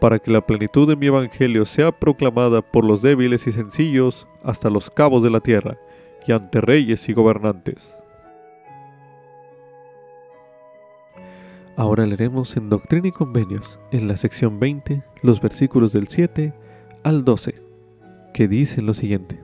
[0.00, 4.70] para que la plenitud de mi evangelio sea proclamada por los débiles y sencillos hasta
[4.70, 5.78] los cabos de la tierra,
[6.26, 7.98] y ante reyes y gobernantes.
[11.76, 16.54] Ahora leeremos en Doctrina y Convenios, en la sección 20, los versículos del 7
[17.04, 17.69] al 12,
[18.32, 19.40] que dicen lo siguiente.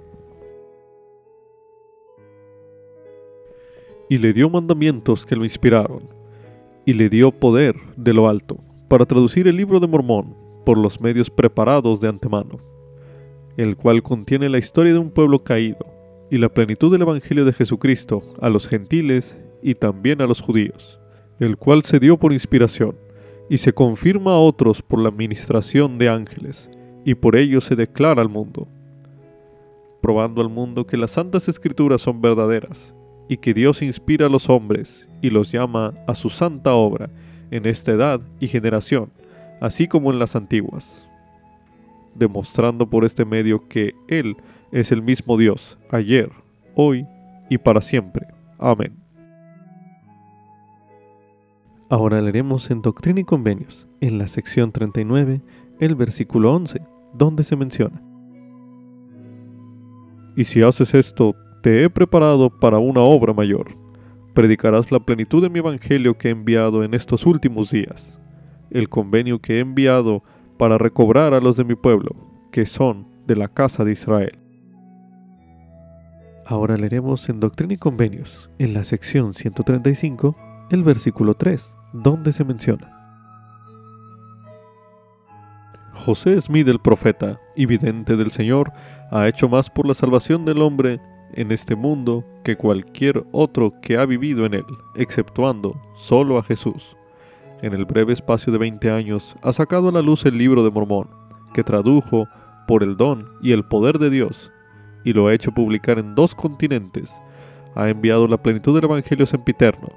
[4.08, 6.04] Y le dio mandamientos que lo inspiraron,
[6.84, 8.58] y le dio poder de lo alto,
[8.88, 12.58] para traducir el libro de Mormón por los medios preparados de antemano,
[13.56, 15.86] el cual contiene la historia de un pueblo caído,
[16.30, 21.00] y la plenitud del Evangelio de Jesucristo a los gentiles y también a los judíos
[21.38, 22.96] el cual se dio por inspiración,
[23.48, 26.70] y se confirma a otros por la administración de ángeles,
[27.04, 28.68] y por ello se declara al mundo,
[30.06, 32.94] probando al mundo que las santas escrituras son verdaderas,
[33.28, 37.10] y que Dios inspira a los hombres y los llama a su santa obra
[37.50, 39.10] en esta edad y generación,
[39.60, 41.08] así como en las antiguas,
[42.14, 44.36] demostrando por este medio que Él
[44.70, 46.30] es el mismo Dios, ayer,
[46.76, 47.04] hoy
[47.50, 48.28] y para siempre.
[48.60, 48.94] Amén.
[51.90, 55.42] Ahora leeremos en Doctrina y Convenios, en la sección 39,
[55.80, 56.80] el versículo 11,
[57.12, 58.00] donde se menciona.
[60.36, 63.68] Y si haces esto, te he preparado para una obra mayor.
[64.34, 68.20] Predicarás la plenitud de mi evangelio que he enviado en estos últimos días,
[68.70, 70.22] el convenio que he enviado
[70.58, 72.10] para recobrar a los de mi pueblo,
[72.52, 74.38] que son de la casa de Israel.
[76.44, 80.36] Ahora leeremos en Doctrina y Convenios, en la sección 135,
[80.70, 82.95] el versículo 3, donde se menciona.
[86.06, 88.72] José Smith el profeta y vidente del Señor
[89.10, 91.00] ha hecho más por la salvación del hombre
[91.32, 96.96] en este mundo que cualquier otro que ha vivido en él, exceptuando solo a Jesús.
[97.60, 100.70] En el breve espacio de 20 años ha sacado a la luz el libro de
[100.70, 101.08] Mormón,
[101.52, 102.28] que tradujo
[102.68, 104.52] por el don y el poder de Dios,
[105.02, 107.20] y lo ha hecho publicar en dos continentes.
[107.74, 109.88] Ha enviado la plenitud del Evangelio sempiterno,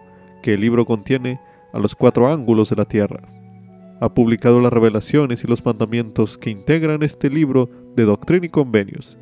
[0.41, 1.39] que el libro contiene
[1.71, 3.19] a los cuatro ángulos de la tierra.
[3.99, 9.17] Ha publicado las revelaciones y los mandamientos que integran este libro de doctrina y convenios,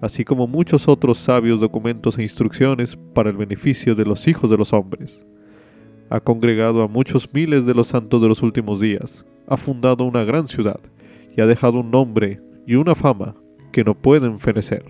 [0.00, 4.56] así como muchos otros sabios documentos e instrucciones para el beneficio de los hijos de
[4.56, 5.26] los hombres.
[6.10, 10.24] Ha congregado a muchos miles de los santos de los últimos días, ha fundado una
[10.24, 10.80] gran ciudad
[11.36, 13.34] y ha dejado un nombre y una fama
[13.72, 14.84] que no pueden fenecer.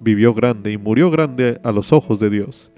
[0.00, 2.70] Vivió grande y murió grande a los ojos de Dios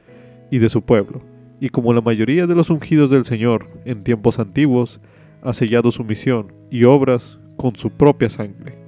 [0.50, 1.22] y de su pueblo
[1.60, 5.00] y como la mayoría de los ungidos del Señor en tiempos antiguos,
[5.42, 8.78] ha sellado su misión y obras con su propia sangre.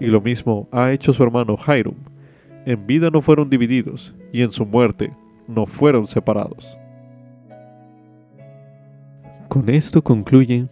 [0.00, 1.96] Y lo mismo ha hecho su hermano Hiram.
[2.66, 5.12] En vida no fueron divididos y en su muerte
[5.46, 6.78] no fueron separados.
[9.48, 10.66] Con esto concluye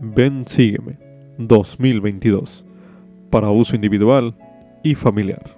[0.00, 0.98] Ven Sígueme
[1.38, 2.64] 2022
[3.30, 4.34] para uso individual
[4.82, 5.56] y familiar.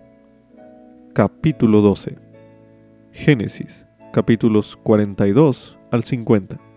[1.13, 2.17] Capítulo 12
[3.13, 6.68] Génesis capítulos 42 al 50.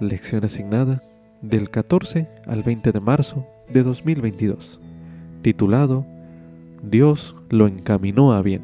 [0.00, 1.02] Lección asignada
[1.40, 4.78] del 14 al 20 de marzo de 2022,
[5.40, 6.04] titulado
[6.82, 8.62] Dios lo encaminó a bien.